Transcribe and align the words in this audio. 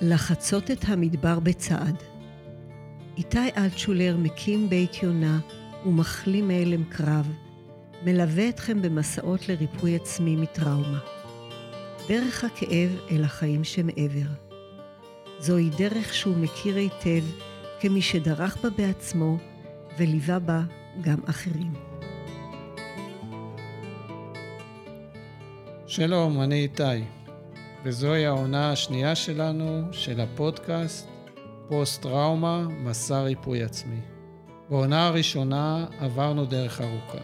לחצות 0.00 0.70
את 0.70 0.84
המדבר 0.88 1.40
בצעד. 1.40 1.96
איתי 3.16 3.48
אלטשולר 3.56 4.16
מקים 4.16 4.68
בית 4.68 5.02
יונה 5.02 5.38
ומחלים 5.86 6.48
מהלם 6.48 6.84
קרב, 6.84 7.32
מלווה 8.04 8.48
אתכם 8.48 8.82
במסעות 8.82 9.48
לריפוי 9.48 9.96
עצמי 9.96 10.36
מטראומה. 10.36 10.98
דרך 12.08 12.44
הכאב 12.44 12.90
אל 13.10 13.24
החיים 13.24 13.64
שמעבר. 13.64 14.30
זוהי 15.38 15.70
דרך 15.78 16.14
שהוא 16.14 16.36
מכיר 16.36 16.76
היטב 16.76 17.24
כמי 17.80 18.02
שדרך 18.02 18.56
בה 18.62 18.70
בעצמו 18.70 19.38
וליווה 19.98 20.38
בה 20.38 20.62
גם 21.00 21.18
אחרים. 21.26 21.72
שלום, 25.86 26.40
אני 26.40 26.62
איתי, 26.62 27.15
וזוהי 27.86 28.26
העונה 28.26 28.72
השנייה 28.72 29.14
שלנו 29.14 29.82
של 29.92 30.20
הפודקאסט 30.20 31.08
פוסט-טראומה, 31.68 32.66
מסע 32.70 33.22
ריפוי 33.22 33.62
עצמי. 33.62 34.00
בעונה 34.70 35.06
הראשונה 35.06 35.86
עברנו 35.98 36.44
דרך 36.44 36.80
ארוכה. 36.80 37.18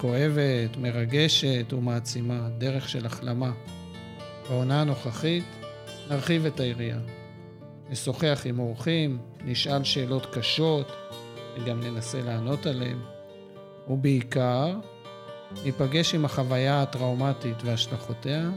כואבת, 0.00 0.76
מרגשת 0.76 1.72
ומעצימה, 1.72 2.48
דרך 2.58 2.88
של 2.88 3.06
החלמה. 3.06 3.52
בעונה 4.48 4.80
הנוכחית 4.80 5.44
נרחיב 6.10 6.46
את 6.46 6.60
היריעה. 6.60 6.98
נשוחח 7.90 8.42
עם 8.44 8.58
אורחים, 8.58 9.18
נשאל 9.44 9.84
שאלות 9.84 10.26
קשות 10.26 10.92
וגם 11.56 11.80
ננסה 11.80 12.22
לענות 12.22 12.66
עליהן, 12.66 12.98
ובעיקר 13.88 14.78
ניפגש 15.64 16.14
עם 16.14 16.24
החוויה 16.24 16.82
הטראומטית 16.82 17.62
והשלכותיה 17.64 18.50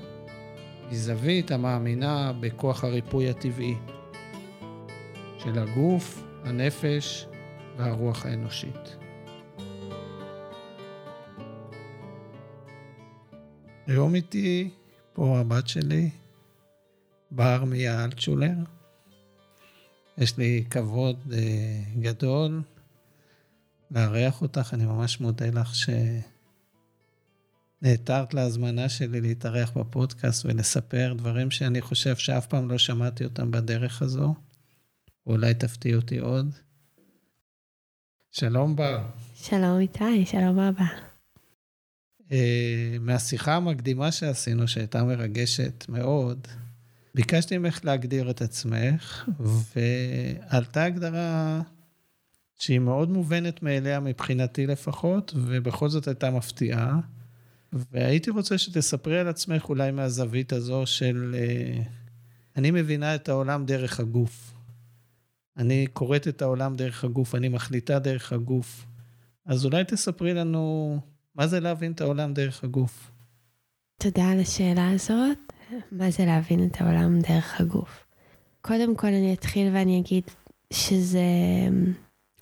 מזווית 0.91 1.51
המאמינה 1.51 2.33
בכוח 2.39 2.83
הריפוי 2.83 3.29
הטבעי 3.29 3.75
של 5.39 5.59
הגוף, 5.59 6.23
הנפש 6.43 7.27
והרוח 7.77 8.25
האנושית. 8.25 8.95
היום 13.87 14.15
איתי 14.15 14.69
פה 15.13 15.39
הבת 15.39 15.67
שלי, 15.67 16.09
בר 17.31 17.63
מיה 17.63 18.03
אלטשולר. 18.03 18.55
יש 20.17 20.37
לי 20.37 20.63
כבוד 20.69 21.17
uh, 21.29 21.99
גדול 21.99 22.61
לארח 23.91 24.41
אותך, 24.41 24.73
אני 24.73 24.85
ממש 24.85 25.21
מודה 25.21 25.49
לך 25.49 25.75
שנעתרת 27.79 28.33
להזמנה 28.33 28.89
שלי 28.89 29.21
להתארח 29.21 29.71
בפודקאסט 29.71 30.45
ולספר 30.45 31.13
דברים 31.17 31.51
שאני 31.51 31.81
חושב 31.81 32.15
שאף 32.15 32.47
פעם 32.47 32.69
לא 32.69 32.77
שמעתי 32.77 33.23
אותם 33.23 33.51
בדרך 33.51 34.01
הזו. 34.01 34.35
אולי 35.27 35.53
תפתיע 35.53 35.95
אותי 35.95 36.17
עוד. 36.17 36.55
שלום 38.31 38.75
בר. 38.75 39.05
שלום 39.35 39.79
איתי, 39.79 40.25
שלום 40.25 40.59
אבא. 40.59 40.85
Uh, 42.19 42.33
מהשיחה 42.99 43.55
המקדימה 43.55 44.11
שעשינו, 44.11 44.67
שהייתה 44.67 45.03
מרגשת 45.03 45.85
מאוד, 45.89 46.47
ביקשתי 47.15 47.57
ממך 47.57 47.79
להגדיר 47.83 48.29
את 48.29 48.41
עצמך, 48.41 49.29
ועלתה 50.51 50.83
הגדרה 50.83 51.61
שהיא 52.59 52.79
מאוד 52.79 53.09
מובנת 53.09 53.63
מאליה 53.63 53.99
מבחינתי 53.99 54.67
לפחות, 54.67 55.33
ובכל 55.35 55.89
זאת 55.89 56.07
הייתה 56.07 56.31
מפתיעה. 56.31 56.99
והייתי 57.73 58.29
רוצה 58.29 58.57
שתספרי 58.57 59.19
על 59.19 59.27
עצמך 59.27 59.69
אולי 59.69 59.91
מהזווית 59.91 60.53
הזו 60.53 60.85
של 60.85 61.35
uh, 61.35 61.87
אני 62.57 62.71
מבינה 62.71 63.15
את 63.15 63.29
העולם 63.29 63.65
דרך 63.65 63.99
הגוף. 63.99 64.53
אני 65.57 65.87
קוראת 65.93 66.27
את 66.27 66.41
העולם 66.41 66.75
דרך 66.75 67.03
הגוף, 67.03 67.35
אני 67.35 67.49
מחליטה 67.49 67.99
דרך 67.99 68.33
הגוף. 68.33 68.85
אז 69.45 69.65
אולי 69.65 69.83
תספרי 69.83 70.33
לנו 70.33 70.99
מה 71.35 71.47
זה 71.47 71.59
להבין 71.59 71.91
את 71.91 72.01
העולם 72.01 72.33
דרך 72.33 72.63
הגוף. 72.63 73.11
תודה 74.01 74.29
על 74.31 74.39
השאלה 74.39 74.91
הזאת. 74.91 75.37
מה 75.91 76.11
זה 76.11 76.25
להבין 76.25 76.67
את 76.67 76.81
העולם 76.81 77.19
דרך 77.19 77.61
הגוף? 77.61 78.05
קודם 78.61 78.95
כל 78.95 79.07
אני 79.07 79.33
אתחיל 79.33 79.73
ואני 79.73 79.99
אגיד 79.99 80.23
שזה 80.73 81.25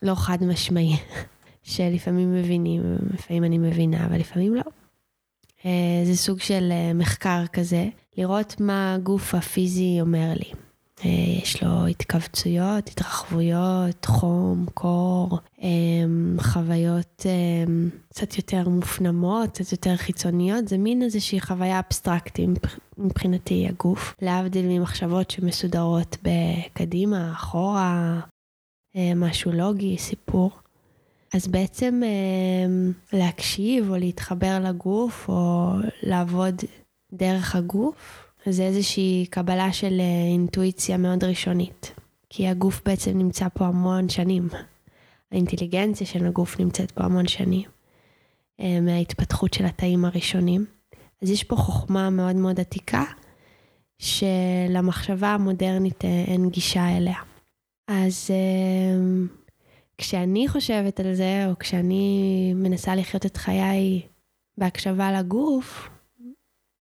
לא 0.01 0.16
חד 0.16 0.38
משמעי, 0.44 0.97
שלפעמים 1.63 2.33
מבינים, 2.33 2.81
לפעמים 3.13 3.44
אני 3.44 3.57
מבינה, 3.57 4.05
אבל 4.05 4.19
לפעמים 4.19 4.55
לא. 4.55 4.63
אה, 5.65 6.05
זה 6.05 6.15
סוג 6.15 6.39
של 6.39 6.71
אה, 6.71 6.93
מחקר 6.93 7.43
כזה, 7.53 7.87
לראות 8.17 8.55
מה 8.59 8.93
הגוף 8.93 9.35
הפיזי 9.35 9.97
אומר 10.01 10.33
לי. 10.35 10.51
אה, 11.05 11.41
יש 11.41 11.63
לו 11.63 11.87
התכווצויות, 11.87 12.87
התרחבויות, 12.87 14.05
חום, 14.05 14.65
קור, 14.73 15.39
חוויות 16.39 17.25
קצת 18.09 18.37
יותר 18.37 18.69
מופנמות, 18.69 19.49
קצת 19.49 19.71
יותר 19.71 19.95
חיצוניות, 19.95 20.67
זה 20.67 20.77
מין 20.77 21.01
איזושהי 21.01 21.41
חוויה 21.41 21.79
אבסטרקטית 21.79 22.49
מבחינתי 22.97 23.67
הגוף, 23.69 24.15
להבדיל 24.21 24.65
ממחשבות 24.67 25.31
שמסודרות 25.31 26.17
בקדימה, 26.23 27.31
אחורה, 27.33 28.19
משהו 29.15 29.51
לוגי, 29.51 29.97
סיפור. 29.97 30.51
אז 31.33 31.47
בעצם 31.47 32.01
להקשיב 33.13 33.89
או 33.89 33.95
להתחבר 33.95 34.59
לגוף 34.63 35.29
או 35.29 35.69
לעבוד 36.03 36.61
דרך 37.13 37.55
הגוף, 37.55 38.25
זה 38.49 38.63
איזושהי 38.63 39.25
קבלה 39.29 39.73
של 39.73 39.99
אה, 39.99 40.31
אינטואיציה 40.31 40.97
מאוד 40.97 41.23
ראשונית. 41.23 41.93
כי 42.29 42.47
הגוף 42.47 42.81
בעצם 42.85 43.17
נמצא 43.17 43.47
פה 43.53 43.65
המון 43.65 44.09
שנים. 44.09 44.49
האינטליגנציה 45.31 46.07
של 46.07 46.25
הגוף 46.25 46.59
נמצאת 46.59 46.91
פה 46.91 47.03
המון 47.03 47.27
שנים. 47.27 47.69
אה, 48.59 48.79
מההתפתחות 48.81 49.53
של 49.53 49.65
התאים 49.65 50.05
הראשונים. 50.05 50.65
אז 51.21 51.29
יש 51.29 51.43
פה 51.43 51.55
חוכמה 51.55 52.09
מאוד 52.09 52.35
מאוד 52.35 52.59
עתיקה, 52.59 53.03
שלמחשבה 53.99 55.27
המודרנית 55.27 56.05
אה, 56.05 56.23
אין 56.27 56.49
גישה 56.49 56.97
אליה. 56.97 57.17
אז 57.87 58.31
כשאני 59.97 60.47
חושבת 60.47 61.00
על 61.00 61.13
זה, 61.13 61.45
או 61.50 61.59
כשאני 61.59 62.53
מנסה 62.56 62.95
לחיות 62.95 63.25
את 63.25 63.38
חיי 63.38 64.01
בהקשבה 64.57 65.19
לגוף, 65.19 65.89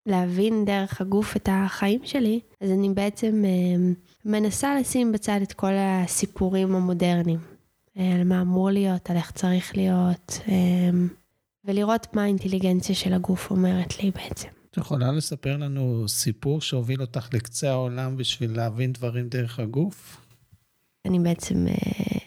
להבין 0.06 0.66
דרך 0.66 1.02
הגוף 1.02 1.36
את 1.36 1.50
החיים 1.52 2.00
שלי, 2.04 2.40
אז 2.62 2.72
אני 2.72 2.90
בעצם 2.90 3.44
אה, 3.46 3.94
מנסה 4.26 4.80
לשים 4.80 5.12
בצד 5.12 5.40
את 5.44 5.54
כל 5.54 5.74
הסיפורים 5.78 6.76
המודרניים, 6.76 7.40
אה, 7.98 8.16
על 8.16 8.24
מה 8.24 8.42
אמור 8.42 8.70
להיות, 8.70 9.10
על 9.10 9.18
איך 9.18 9.32
צריך 9.32 9.78
להיות, 9.78 10.40
אה, 10.48 10.90
ולראות 11.66 12.08
מה 12.14 12.24
האינטליגנציה 12.24 12.96
של 12.96 13.14
הגוף 13.14 13.52
אומרת 13.52 14.04
לי 14.04 14.12
בעצם. 14.12 14.48
את 14.72 14.78
יכולה 14.78 15.12
לספר 15.12 15.58
לנו 15.58 16.08
סיפור 16.08 16.62
שהוביל 16.62 17.02
אותך 17.02 17.30
לקצה 17.34 17.72
העולם 17.72 18.18
בשביל 18.18 18.56
להבין 18.56 18.94
דברים 18.94 19.30
דרך 19.30 19.60
הגוף? 19.60 20.23
אני 21.06 21.20
בעצם 21.20 21.66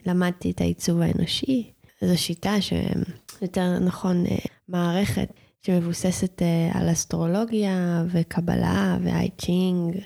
למדתי 0.06 0.50
את 0.50 0.60
העיצוב 0.60 1.00
האנושי, 1.00 1.72
זו 2.00 2.18
שיטה 2.18 2.54
שיותר 2.60 3.78
נכון 3.78 4.24
מערכת 4.68 5.28
שמבוססת 5.66 6.42
uh, 6.42 6.78
על 6.78 6.92
אסטרולוגיה 6.92 8.04
וקבלה 8.08 8.96
ואייצ'ינג. 9.02 9.96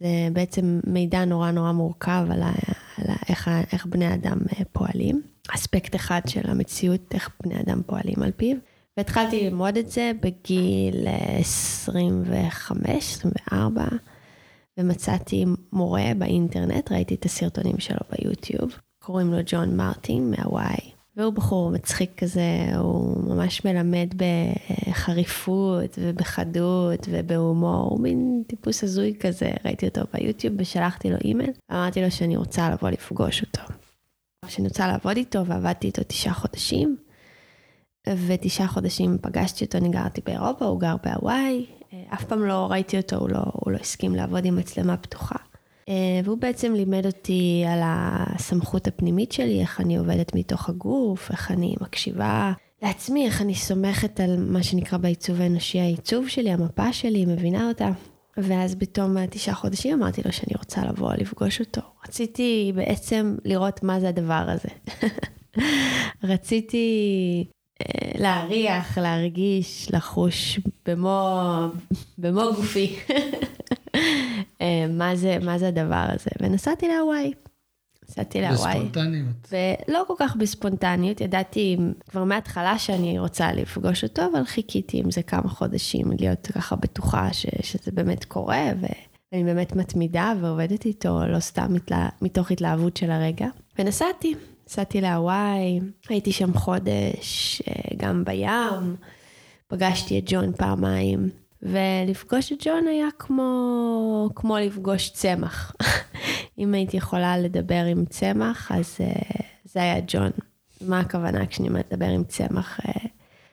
זה 0.00 0.08
בעצם 0.32 0.80
מידע 0.86 1.24
נורא 1.24 1.50
נורא 1.50 1.72
מורכב 1.72 2.26
על, 2.30 2.42
ה, 2.42 2.52
על 2.98 3.10
ה, 3.10 3.14
איך, 3.28 3.50
איך 3.72 3.86
בני 3.86 4.14
אדם 4.14 4.38
פועלים. 4.72 5.22
אספקט 5.54 5.96
אחד 5.96 6.20
של 6.26 6.50
המציאות, 6.50 7.14
איך 7.14 7.30
בני 7.44 7.60
אדם 7.60 7.82
פועלים 7.86 8.22
על 8.22 8.30
פיו. 8.36 8.56
והתחלתי 8.96 9.44
ללמוד 9.44 9.76
את 9.76 9.90
זה 9.90 10.12
בגיל 10.22 11.06
25, 11.38 12.86
24, 12.88 13.84
ומצאתי 14.78 15.44
מורה 15.72 16.12
באינטרנט, 16.18 16.92
ראיתי 16.92 17.14
את 17.14 17.24
הסרטונים 17.24 17.78
שלו 17.78 18.00
ביוטיוב, 18.10 18.74
קוראים 19.04 19.32
לו 19.32 19.38
ג'ון 19.46 19.76
מרטין 19.76 20.30
מהוואי. 20.30 20.90
והוא 21.16 21.32
בחור 21.32 21.70
מצחיק 21.70 22.10
כזה, 22.16 22.42
הוא 22.78 23.24
ממש 23.24 23.64
מלמד 23.64 24.14
בחריפות 24.16 25.98
ובחדות 25.98 27.06
ובהומור, 27.10 27.88
הוא 27.90 28.00
מין 28.00 28.42
טיפוס 28.46 28.84
הזוי 28.84 29.14
כזה, 29.20 29.50
ראיתי 29.64 29.88
אותו 29.88 30.00
ביוטיוב 30.14 30.54
ושלחתי 30.58 31.10
לו 31.10 31.16
אימייל, 31.24 31.50
אמרתי 31.72 32.02
לו 32.02 32.10
שאני 32.10 32.36
רוצה 32.36 32.70
לבוא 32.70 32.90
לפגוש 32.90 33.42
אותו. 33.42 33.62
שאני 34.48 34.68
רוצה 34.68 34.86
לעבוד 34.86 35.16
איתו 35.16 35.46
ועבדתי 35.46 35.86
איתו 35.86 36.02
תשעה 36.06 36.34
חודשים, 36.34 36.96
ותשעה 38.26 38.68
חודשים 38.68 39.18
פגשתי 39.22 39.64
אותו, 39.64 39.78
אני 39.78 39.88
גרתי 39.88 40.20
באירופה, 40.26 40.64
הוא 40.64 40.80
גר 40.80 40.96
בהוואי, 41.04 41.66
אף 42.14 42.24
פעם 42.24 42.44
לא 42.44 42.66
ראיתי 42.70 42.96
אותו, 42.96 43.16
הוא 43.16 43.28
לא, 43.28 43.40
הוא 43.52 43.72
לא 43.72 43.78
הסכים 43.80 44.14
לעבוד 44.14 44.44
עם 44.44 44.56
מצלמה 44.56 44.96
פתוחה. 44.96 45.36
אה, 45.88 46.20
והוא 46.24 46.38
בעצם 46.38 46.74
לימד 46.74 47.06
אותי 47.06 47.64
על 47.68 47.80
הסמכות 47.82 48.86
הפנימית 48.86 49.32
שלי, 49.32 49.60
איך 49.60 49.80
אני 49.80 49.96
עובדת 49.96 50.34
מתוך 50.34 50.68
הגוף, 50.68 51.30
איך 51.30 51.50
אני 51.50 51.74
מקשיבה 51.80 52.52
לעצמי, 52.82 53.26
איך 53.26 53.42
אני 53.42 53.54
סומכת 53.54 54.20
על 54.20 54.36
מה 54.36 54.62
שנקרא 54.62 54.98
בעיצוב 54.98 55.40
האנושי, 55.40 55.80
העיצוב 55.80 56.28
שלי, 56.28 56.50
המפה 56.50 56.92
שלי, 56.92 57.26
מבינה 57.26 57.68
אותה. 57.68 57.90
ואז 58.36 58.74
בתום 58.74 59.16
התשעה 59.16 59.54
חודשים 59.54 60.02
אמרתי 60.02 60.22
לו 60.24 60.32
שאני 60.32 60.52
רוצה 60.58 60.84
לבוא 60.84 61.14
לפגוש 61.14 61.60
אותו. 61.60 61.80
רציתי 62.08 62.72
בעצם 62.74 63.36
לראות 63.44 63.82
מה 63.82 64.00
זה 64.00 64.08
הדבר 64.08 64.44
הזה. 64.48 64.68
רציתי 66.32 66.86
אה, 67.46 67.59
להריח, 68.18 68.98
להרגיש, 68.98 69.88
לחוש 69.92 70.60
במו, 70.86 71.40
במו 72.18 72.42
גופי 72.56 72.96
אה, 74.60 74.86
מה, 74.88 75.16
זה, 75.16 75.38
מה 75.42 75.58
זה 75.58 75.68
הדבר 75.68 76.06
הזה. 76.08 76.30
ונסעתי 76.40 76.88
להוואי. 76.88 77.32
נסעתי 78.08 78.40
להוואי. 78.40 78.74
בספונטניות. 78.74 79.52
ולא 79.52 80.02
כל 80.06 80.14
כך 80.18 80.36
בספונטניות, 80.36 81.20
ידעתי 81.20 81.76
כבר 82.10 82.24
מההתחלה 82.24 82.78
שאני 82.78 83.18
רוצה 83.18 83.52
לפגוש 83.52 84.04
אותו, 84.04 84.22
אבל 84.32 84.44
חיכיתי 84.44 84.98
עם 84.98 85.10
זה 85.10 85.22
כמה 85.22 85.48
חודשים, 85.48 86.06
להיות 86.18 86.46
ככה 86.54 86.76
בטוחה 86.76 87.32
ש, 87.32 87.46
שזה 87.62 87.92
באמת 87.92 88.24
קורה, 88.24 88.70
ואני 88.80 89.44
באמת 89.44 89.76
מתמידה 89.76 90.32
ועובדת 90.40 90.84
איתו, 90.84 91.26
לא 91.26 91.40
סתם 91.40 91.74
מתלה, 91.74 92.08
מתוך 92.22 92.50
התלהבות 92.50 92.96
של 92.96 93.10
הרגע. 93.10 93.46
ונסעתי, 93.78 94.34
נסעתי 94.70 95.00
להוואי, 95.00 95.80
הייתי 96.08 96.32
שם 96.32 96.54
חודש, 96.54 97.62
אה, 97.68 97.74
גם 97.96 98.24
בים, 98.24 98.96
פגשתי 99.68 100.18
את 100.18 100.24
ג'ון 100.26 100.52
פעמיים, 100.52 101.28
ולפגוש 101.62 102.52
את 102.52 102.58
ג'ון 102.64 102.86
היה 102.86 103.06
כמו, 103.18 104.28
כמו 104.34 104.58
לפגוש 104.58 105.10
צמח. 105.10 105.72
אם 106.58 106.74
הייתי 106.74 106.96
יכולה 106.96 107.38
לדבר 107.38 107.84
עם 107.84 108.04
צמח, 108.04 108.72
אז 108.72 108.98
uh, 108.98 109.42
זה 109.64 109.82
היה 109.82 110.00
ג'ון. 110.06 110.30
מה 110.80 111.00
הכוונה 111.00 111.46
כשאני 111.46 111.68
לדבר 111.68 112.08
עם 112.08 112.24
צמח? 112.24 112.80
Uh, 112.80 113.08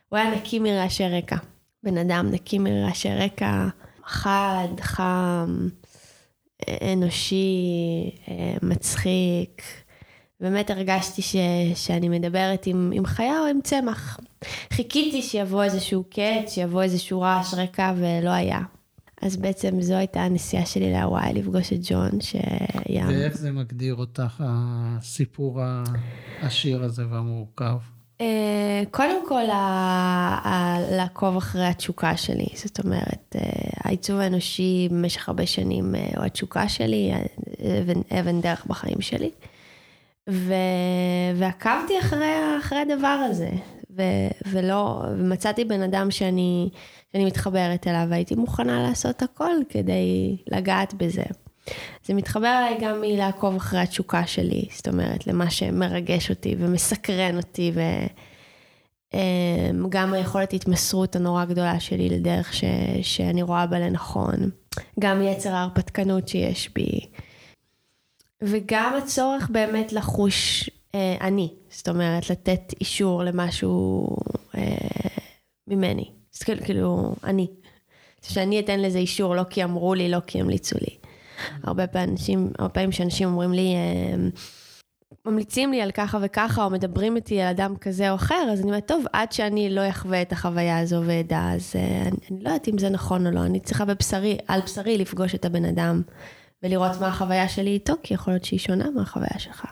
הוא 0.09 0.17
היה 0.17 0.35
נקי 0.35 0.59
מרעשי 0.59 1.07
רקע. 1.07 1.37
בן 1.83 1.97
אדם 1.97 2.31
נקי 2.31 2.59
מרעשי 2.59 3.09
רקע, 3.13 3.67
חד, 4.05 4.67
חם, 4.81 5.67
אנושי, 6.81 8.11
מצחיק. 8.61 9.86
באמת 10.41 10.69
הרגשתי 10.69 11.21
ש, 11.21 11.35
שאני 11.75 12.09
מדברת 12.09 12.65
עם, 12.65 12.91
עם 12.93 13.05
חיה 13.05 13.39
או 13.39 13.45
עם 13.45 13.59
צמח. 13.63 14.19
חיכיתי 14.73 15.21
שיבוא 15.21 15.63
איזשהו 15.63 16.03
קט, 16.03 16.47
שיבוא 16.47 16.83
איזשהו 16.83 17.21
רעש 17.21 17.53
רקע, 17.53 17.93
ולא 17.97 18.29
היה. 18.29 18.59
אז 19.21 19.37
בעצם 19.37 19.81
זו 19.81 19.93
הייתה 19.93 20.21
הנסיעה 20.21 20.65
שלי 20.65 20.91
להוואי, 20.91 21.33
לפגוש 21.33 21.73
את 21.73 21.79
ג'ון, 21.83 22.09
שהיה... 22.21 23.07
ואיך 23.07 23.37
זה 23.37 23.51
מגדיר 23.51 23.95
אותך, 23.95 24.43
הסיפור 24.47 25.61
העשיר 26.41 26.83
הזה 26.83 27.03
והמורכב? 27.09 27.77
אה, 28.21 28.83
קודם 28.91 29.27
כל, 29.27 29.43
לעקוב 30.91 31.37
אחרי 31.37 31.65
התשוקה 31.65 32.17
שלי. 32.17 32.47
זאת 32.55 32.85
אומרת, 32.85 33.35
אה, 33.35 33.41
העיצוב 33.83 34.19
האנושי 34.19 34.87
במשך 34.91 35.29
הרבה 35.29 35.45
שנים 35.45 35.95
אה, 35.95 36.09
הוא 36.17 36.25
התשוקה 36.25 36.69
שלי, 36.69 37.11
אבן, 37.81 38.19
אבן 38.19 38.41
דרך 38.41 38.65
בחיים 38.65 39.01
שלי. 39.01 39.29
ו... 40.29 40.53
ועקבתי 41.35 41.99
אחרי, 41.99 42.33
אחרי 42.59 42.79
הדבר 42.79 43.07
הזה, 43.07 43.49
ו... 43.97 44.01
ולא, 44.45 45.01
ומצאתי 45.17 45.65
בן 45.65 45.81
אדם 45.81 46.11
שאני, 46.11 46.69
שאני 47.11 47.25
מתחברת 47.25 47.87
אליו, 47.87 48.07
והייתי 48.09 48.35
מוכנה 48.35 48.83
לעשות 48.83 49.21
הכל 49.21 49.51
כדי 49.69 50.37
לגעת 50.47 50.93
בזה. 50.93 51.23
זה 52.05 52.13
מתחבר 52.13 52.59
אליי 52.59 52.77
גם 52.81 53.01
מלעקוב 53.01 53.55
אחרי 53.55 53.79
התשוקה 53.79 54.27
שלי, 54.27 54.65
זאת 54.71 54.87
אומרת, 54.87 55.27
למה 55.27 55.49
שמרגש 55.49 56.29
אותי 56.29 56.55
ומסקרן 56.59 57.37
אותי, 57.37 57.71
וגם 59.13 60.07
אמ, 60.07 60.13
היכולת 60.13 60.53
התמסרות 60.53 61.15
הנורא 61.15 61.45
גדולה 61.45 61.79
שלי 61.79 62.09
לדרך 62.09 62.53
ש... 62.53 62.63
שאני 63.01 63.41
רואה 63.41 63.67
בה 63.67 63.79
לנכון. 63.79 64.49
גם 64.99 65.21
יצר 65.21 65.53
ההרפתקנות 65.53 66.27
שיש 66.27 66.69
בי. 66.75 66.99
וגם 68.41 68.93
הצורך 68.97 69.49
באמת 69.49 69.93
לחוש 69.93 70.69
אה, 70.95 71.15
אני, 71.21 71.53
זאת 71.69 71.89
אומרת, 71.89 72.29
לתת 72.29 72.73
אישור 72.81 73.23
למשהו 73.23 74.07
אה, 74.57 74.77
ממני. 75.67 76.11
אז 76.35 76.43
כאילו, 76.43 76.61
כאילו, 76.65 77.15
אני. 77.23 77.47
שאני 78.21 78.59
אתן 78.59 78.79
לזה 78.79 78.97
אישור, 78.97 79.35
לא 79.35 79.43
כי 79.43 79.63
אמרו 79.63 79.93
לי, 79.93 80.09
לא 80.09 80.19
כי 80.27 80.39
המליצו 80.41 80.75
לי. 80.81 80.97
הרבה 81.63 81.87
פעמים, 81.87 82.51
הרבה 82.59 82.69
פעמים 82.69 82.91
שאנשים 82.91 83.27
אומרים 83.27 83.53
לי, 83.53 83.73
אה, 83.75 84.15
ממליצים 85.25 85.71
לי 85.71 85.81
על 85.81 85.91
ככה 85.91 86.17
וככה, 86.21 86.63
או 86.63 86.69
מדברים 86.69 87.15
איתי 87.15 87.41
על 87.41 87.47
אדם 87.47 87.75
כזה 87.75 88.09
או 88.11 88.15
אחר, 88.15 88.49
אז 88.51 88.59
אני 88.59 88.69
אומרת, 88.69 88.87
טוב, 88.87 89.05
עד 89.13 89.31
שאני 89.31 89.69
לא 89.69 89.89
אחווה 89.89 90.21
את 90.21 90.31
החוויה 90.31 90.79
הזו 90.79 91.01
ואדע, 91.05 91.49
אז 91.53 91.73
אה, 91.75 92.01
אני, 92.01 92.17
אני 92.31 92.43
לא 92.43 92.49
יודעת 92.49 92.67
אם 92.67 92.77
זה 92.77 92.89
נכון 92.89 93.27
או 93.27 93.31
לא, 93.31 93.43
אני 93.43 93.59
צריכה 93.59 93.85
בבשרי, 93.85 94.37
על 94.47 94.61
בשרי 94.61 94.97
לפגוש 94.97 95.35
את 95.35 95.45
הבן 95.45 95.65
אדם. 95.65 96.01
ולראות 96.63 96.91
מה 97.01 97.07
החוויה 97.07 97.49
שלי 97.49 97.69
איתו, 97.69 97.93
כי 98.03 98.13
יכול 98.13 98.33
להיות 98.33 98.45
שהיא 98.45 98.59
שונה 98.59 98.89
מהחוויה 98.89 99.39
שלך. 99.39 99.65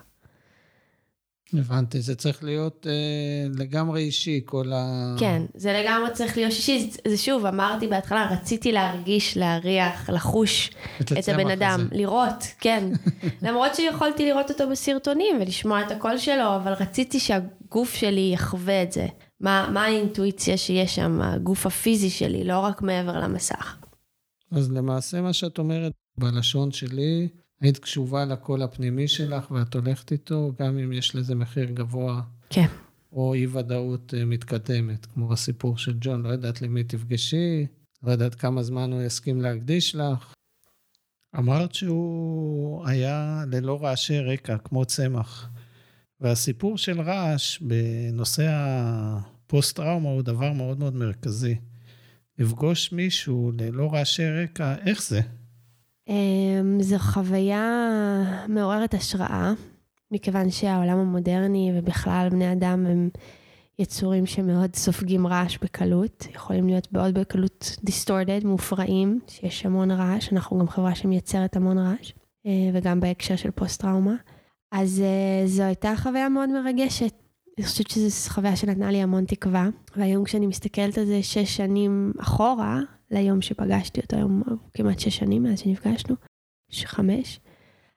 הבנתי, 1.53 2.01
זה 2.01 2.15
צריך 2.15 2.43
להיות 2.43 2.87
אה, 2.89 3.47
לגמרי 3.57 4.01
אישי, 4.01 4.41
כל 4.45 4.71
ה... 4.73 5.15
כן, 5.19 5.41
זה 5.55 5.73
לגמרי 5.73 6.09
צריך 6.13 6.37
להיות 6.37 6.51
אישי. 6.51 6.89
זה 7.07 7.17
שוב, 7.17 7.45
אמרתי 7.45 7.87
בהתחלה, 7.87 8.29
רציתי 8.31 8.71
להרגיש, 8.71 9.37
להריח, 9.37 10.09
לחוש 10.09 10.71
את, 11.01 11.11
את 11.11 11.29
הבן 11.29 11.49
אדם, 11.49 11.79
הזה. 11.79 11.95
לראות, 11.95 12.43
כן. 12.59 12.91
למרות 13.45 13.75
שיכולתי 13.75 14.25
לראות 14.25 14.51
אותו 14.51 14.69
בסרטונים 14.69 15.35
ולשמוע 15.41 15.81
את 15.81 15.91
הקול 15.91 16.17
שלו, 16.17 16.55
אבל 16.55 16.73
רציתי 16.73 17.19
שהגוף 17.19 17.93
שלי 17.93 18.31
יחווה 18.33 18.83
את 18.83 18.91
זה. 18.91 19.07
מה, 19.39 19.69
מה 19.73 19.83
האינטואיציה 19.83 20.57
שיש 20.57 20.95
שם, 20.95 21.21
הגוף 21.21 21.65
הפיזי 21.65 22.09
שלי, 22.09 22.43
לא 22.43 22.59
רק 22.59 22.81
מעבר 22.81 23.19
למסך. 23.19 23.77
אז 24.51 24.71
למעשה 24.71 25.21
מה 25.21 25.33
שאת 25.33 25.57
אומרת, 25.57 25.91
בלשון 26.17 26.71
שלי, 26.71 27.27
היית 27.61 27.77
קשובה 27.77 28.25
לקול 28.25 28.61
הפנימי 28.61 29.07
שלך 29.07 29.51
ואת 29.51 29.75
הולכת 29.75 30.11
איתו, 30.11 30.51
גם 30.59 30.77
אם 30.77 30.93
יש 30.93 31.15
לזה 31.15 31.35
מחיר 31.35 31.69
גבוה. 31.71 32.21
כן. 32.49 32.67
או 33.11 33.33
אי 33.33 33.47
ודאות 33.47 34.13
אה, 34.17 34.25
מתקדמת, 34.25 35.05
כמו 35.05 35.33
הסיפור 35.33 35.77
של 35.77 35.97
ג'ון, 36.01 36.21
לא 36.21 36.29
יודעת 36.29 36.61
למי 36.61 36.83
תפגשי, 36.83 37.65
לא 38.03 38.11
יודעת 38.11 38.35
כמה 38.35 38.63
זמן 38.63 38.91
הוא 38.91 39.01
יסכים 39.01 39.41
להקדיש 39.41 39.95
לך. 39.95 40.33
אמרת 41.37 41.73
שהוא 41.73 42.87
היה 42.87 43.43
ללא 43.51 43.83
רעשי 43.83 44.19
רקע, 44.19 44.57
כמו 44.57 44.85
צמח. 44.85 45.49
והסיפור 46.21 46.77
של 46.77 47.01
רעש 47.01 47.59
בנושא 47.61 48.47
הפוסט-טראומה 48.49 50.09
הוא 50.09 50.21
דבר 50.21 50.53
מאוד 50.53 50.79
מאוד 50.79 50.95
מרכזי. 50.95 51.55
לפגוש 52.39 52.91
מישהו 52.91 53.51
ללא 53.59 53.93
רעשי 53.93 54.29
רקע, 54.29 54.75
איך 54.85 55.03
זה? 55.03 55.21
אמ, 56.07 56.77
זו 56.81 56.99
חוויה 56.99 57.83
מעוררת 58.47 58.93
השראה, 58.93 59.53
מכיוון 60.11 60.49
שהעולם 60.49 60.97
המודרני 60.97 61.71
ובכלל 61.75 62.27
בני 62.31 62.51
אדם 62.51 62.85
הם 62.85 63.09
יצורים 63.79 64.25
שמאוד 64.25 64.75
סופגים 64.75 65.27
רעש 65.27 65.57
בקלות, 65.61 66.27
יכולים 66.33 66.67
להיות 66.67 66.93
מאוד 66.93 67.13
בקלות 67.13 67.77
דיסטורדד, 67.83 68.41
מופרעים, 68.43 69.19
שיש 69.27 69.65
המון 69.65 69.91
רעש, 69.91 70.33
אנחנו 70.33 70.59
גם 70.59 70.67
חברה 70.67 70.95
שמייצרת 70.95 71.55
המון 71.55 71.77
רעש, 71.77 72.13
אה, 72.45 72.51
וגם 72.73 72.99
בהקשר 72.99 73.35
של 73.35 73.51
פוסט-טראומה. 73.51 74.15
אז 74.71 75.01
אה, 75.01 75.47
זו 75.47 75.63
הייתה 75.63 75.93
חוויה 75.97 76.29
מאוד 76.29 76.49
מרגשת. 76.49 77.13
אני 77.57 77.65
חושבת 77.65 77.89
שזו 77.89 78.29
חוויה 78.29 78.55
שנתנה 78.55 78.91
לי 78.91 79.01
המון 79.01 79.25
תקווה, 79.25 79.69
והיום 79.95 80.23
כשאני 80.23 80.47
מסתכלת 80.47 80.97
על 80.97 81.05
זה 81.05 81.23
שש 81.23 81.57
שנים 81.57 82.13
אחורה, 82.19 82.79
ליום 83.15 83.41
שפגשתי 83.41 84.01
אותו, 84.01 84.15
היום 84.15 84.43
כמעט 84.73 84.99
שש 84.99 85.17
שנים 85.17 85.43
מאז 85.43 85.59
שנפגשנו, 85.59 86.15
חמש. 86.85 87.39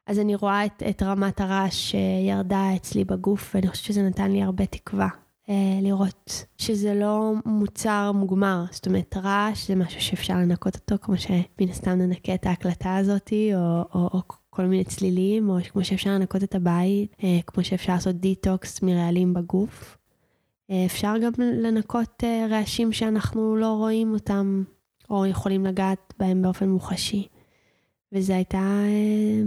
אז 0.07 0.19
אני 0.19 0.35
רואה 0.35 0.67
את, 0.67 0.83
את 0.91 1.03
רמת 1.03 1.41
הרעש 1.41 1.91
שירדה 1.91 2.77
אצלי 2.77 3.05
בגוף, 3.05 3.55
ואני 3.55 3.69
חושבת 3.69 3.87
שזה 3.87 4.03
נתן 4.03 4.31
לי 4.31 4.43
הרבה 4.43 4.67
תקווה. 4.67 5.09
אה, 5.49 5.79
לראות 5.83 6.47
שזה 6.59 6.95
לא 6.95 7.33
מוצר 7.45 8.13
מוגמר, 8.13 8.65
זאת 8.71 8.87
אומרת 8.87 9.17
רעש 9.17 9.69
זה 9.69 9.75
משהו 9.75 10.01
שאפשר 10.01 10.35
לנקות 10.35 10.75
אותו, 10.75 10.95
כמו 11.03 11.17
שמן 11.19 11.69
הסתם 11.71 11.91
ננקה 11.91 12.35
את 12.35 12.47
ההקלטה 12.47 12.97
הזאת, 12.97 13.33
או, 13.55 13.85
או, 13.95 14.09
או 14.13 14.23
כל 14.51 14.67
מיני 14.67 14.85
צלילים, 14.85 15.51
או 15.51 15.59
כמו 15.73 15.85
שאפשר 15.85 16.11
לנקות 16.11 16.43
את 16.43 16.55
הבית, 16.55 17.17
אה, 17.25 17.39
כמו 17.47 17.65
שאפשר 17.65 17.93
לעשות 17.93 18.17
דיטוקס 18.17 18.83
מרעלים 18.83 19.35
בגוף. 19.35 19.99
אה, 20.71 20.87
אפשר 20.87 21.15
גם 21.23 21.33
לנקות 21.39 22.25
אה, 22.25 22.47
רעשים 22.51 22.93
שאנחנו 22.93 23.57
לא 23.57 23.73
רואים 23.73 24.15
אותם 24.15 24.63
או 25.11 25.27
יכולים 25.27 25.67
לגעת 25.67 26.15
בהם 26.19 26.43
באופן 26.43 26.69
מוחשי. 26.69 27.29
וזו 28.13 28.33
הייתה 28.33 28.83
אה, 28.87 29.43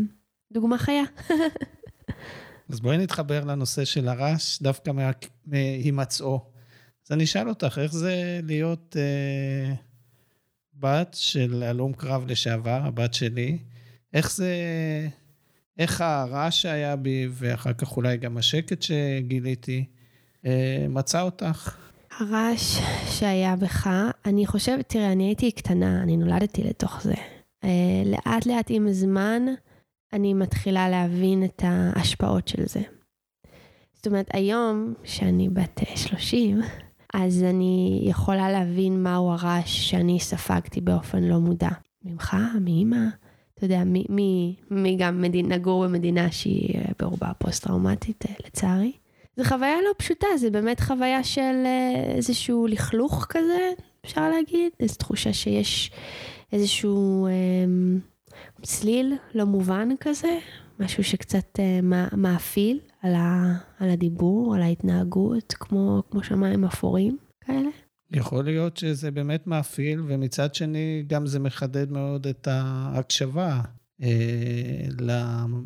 דוגמה 0.52 0.78
חיה. 0.78 1.04
אז 2.70 2.80
בואי 2.80 2.98
נתחבר 2.98 3.44
לנושא 3.44 3.86
של 3.86 4.08
הרעש, 4.08 4.62
דווקא 4.62 4.92
מהימצאו. 5.46 6.40
אז 7.06 7.12
אני 7.12 7.24
אשאל 7.24 7.50
אותך, 7.50 7.80
איך 7.82 7.94
זה 7.94 8.40
להיות 8.44 8.96
אה, 9.00 9.74
בת 10.74 11.16
של 11.20 11.64
הלום 11.64 11.94
קרב 11.94 12.26
לשעבר, 12.28 12.82
הבת 12.84 13.14
שלי? 13.14 13.58
איך 14.14 14.32
זה, 14.32 14.56
איך 15.78 16.02
הרעש 16.02 16.62
שהיה 16.62 16.96
בי, 16.96 17.28
ואחר 17.32 17.74
כך 17.74 17.98
אולי 17.98 18.18
גם 18.18 18.38
השקט 18.38 18.82
שגיליתי, 18.82 19.86
אה, 20.46 20.86
מצא 20.90 21.22
אותך? 21.22 21.78
הרעש 22.20 22.80
שהיה 23.06 23.56
בך, 23.56 23.90
אני 24.26 24.46
חושבת, 24.46 24.90
תראה, 24.90 25.12
אני 25.12 25.24
הייתי 25.24 25.52
קטנה, 25.52 26.04
אני 26.04 26.18
נולדתי 26.18 26.64
לתוך 26.64 27.02
זה. 27.02 27.14
אה, 27.64 28.04
לאט 28.06 28.46
לאט 28.46 28.66
עם 28.70 28.88
הזמן, 28.88 29.46
אני 30.14 30.34
מתחילה 30.34 30.90
להבין 30.90 31.44
את 31.44 31.62
ההשפעות 31.66 32.48
של 32.48 32.66
זה. 32.66 32.82
זאת 33.94 34.08
אומרת, 34.08 34.28
היום, 34.34 34.94
שאני 35.04 35.50
בת 35.50 35.80
30, 35.96 36.60
אז 37.14 37.44
אני 37.44 38.02
יכולה 38.04 38.52
להבין 38.52 39.04
מהו 39.04 39.32
הרעש 39.32 39.90
שאני 39.90 40.20
ספגתי 40.20 40.82
באופן 40.82 41.24
לא 41.24 41.40
מודע. 41.40 41.70
ממך, 42.06 42.38
מאמא, 42.62 43.06
אתה 43.54 43.66
יודע, 43.66 43.84
מי, 43.84 44.06
מי, 44.10 44.56
מי 44.72 44.96
גם 44.96 45.22
מדין, 45.22 45.52
נגור 45.52 45.84
במדינה 45.84 46.32
שהיא 46.32 46.76
אה, 46.78 46.86
ברובה 47.00 47.32
פוסט-טראומטית, 47.38 48.26
אה, 48.30 48.34
לצערי. 48.46 48.92
זו 49.38 49.44
חוויה 49.44 49.82
לא 49.82 49.92
פשוטה, 49.98 50.28
זה 50.38 50.50
באמת 50.50 50.80
חוויה 50.80 51.24
של 51.24 51.64
אה, 51.66 52.14
איזשהו 52.16 52.68
לכלוך 52.68 53.26
כזה, 53.30 53.72
אפשר 54.06 54.30
להגיד, 54.30 54.72
איזו 54.80 54.96
תחושה 54.96 55.34
שיש 55.34 55.92
איזשהו 56.54 57.28
אה, 57.28 57.32
צליל 58.62 59.14
לא 59.36 59.46
מובן 59.46 59.90
כזה, 60.00 60.40
משהו 60.80 61.04
שקצת 61.04 61.60
אה, 61.60 61.80
מאפיל 62.18 62.80
על, 63.02 63.16
ה, 63.16 63.54
על 63.80 63.90
הדיבור, 63.90 64.56
על 64.56 64.62
ההתנהגות, 64.62 65.54
כמו, 65.60 66.04
כמו 66.12 66.24
שמיים 66.24 66.66
אפורים 66.66 67.18
כאלה. 67.42 67.70
יכול 68.12 68.46
להיות 68.46 68.78
שזה 68.78 69.12
באמת 69.12 69.48
מאפיל, 69.48 70.02
ומצד 70.08 70.56
שני 70.56 71.04
גם 71.08 71.26
זה 71.26 71.40
מחדד 71.40 71.92
מאוד 71.92 72.28
את 72.28 72.48
ההקשבה 72.48 73.62
אה, 74.02 74.86
למה 75.00 75.58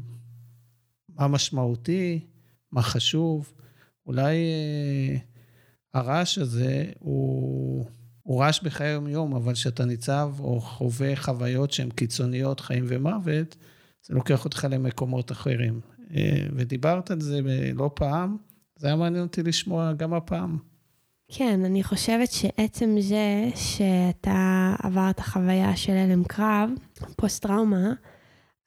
משמעותי, 1.19 2.19
מה 2.71 2.81
חשוב. 2.81 3.53
אולי 4.07 4.35
אה, 4.35 5.17
הרעש 5.93 6.37
הזה 6.37 6.85
הוא, 6.99 7.85
הוא 8.23 8.41
רעש 8.41 8.59
בחיי 8.63 8.87
היום-יום, 8.87 9.35
אבל 9.35 9.53
כשאתה 9.53 9.85
ניצב 9.85 10.33
או 10.39 10.61
חווה 10.61 11.15
חוויות 11.15 11.71
שהן 11.71 11.89
קיצוניות, 11.89 12.59
חיים 12.59 12.85
ומוות, 12.87 13.55
זה 14.07 14.13
לוקח 14.13 14.45
אותך 14.45 14.67
למקומות 14.69 15.31
אחרים. 15.31 15.81
אה, 16.15 16.47
ודיברת 16.55 17.11
על 17.11 17.21
זה 17.21 17.39
לא 17.73 17.91
פעם, 17.93 18.37
זה 18.79 18.87
היה 18.87 18.95
מעניין 18.95 19.23
אותי 19.23 19.43
לשמוע 19.43 19.93
גם 19.93 20.13
הפעם. 20.13 20.57
כן, 21.31 21.65
אני 21.65 21.83
חושבת 21.83 22.31
שעצם 22.31 22.95
זה 22.99 23.49
שאתה 23.55 24.73
עברת 24.83 25.19
חוויה 25.19 25.75
של 25.75 25.93
הלם 25.93 26.23
קרב, 26.23 26.69
פוסט-טראומה, 27.15 27.93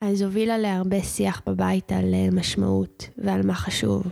אז 0.01 0.23
הובילה 0.23 0.59
להרבה 0.59 1.03
שיח 1.03 1.43
בבית 1.47 1.93
על 1.93 2.15
אה, 2.15 2.29
משמעות 2.33 3.09
ועל 3.19 3.43
מה 3.43 3.55
חשוב. 3.55 4.03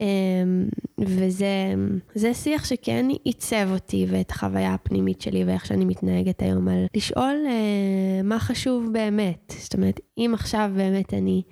אמ, 0.00 0.68
וזה 0.98 2.34
שיח 2.34 2.64
שכן 2.64 3.06
עיצב 3.24 3.68
אותי 3.70 4.06
ואת 4.08 4.30
החוויה 4.30 4.74
הפנימית 4.74 5.20
שלי 5.20 5.44
ואיך 5.44 5.66
שאני 5.66 5.84
מתנהגת 5.84 6.42
היום 6.42 6.68
על 6.68 6.86
לשאול 6.96 7.36
אה, 7.46 8.22
מה 8.24 8.38
חשוב 8.38 8.92
באמת. 8.92 9.54
זאת 9.58 9.74
אומרת, 9.74 10.00
אם 10.18 10.30
עכשיו 10.34 10.70
באמת 10.76 11.14
אני 11.14 11.42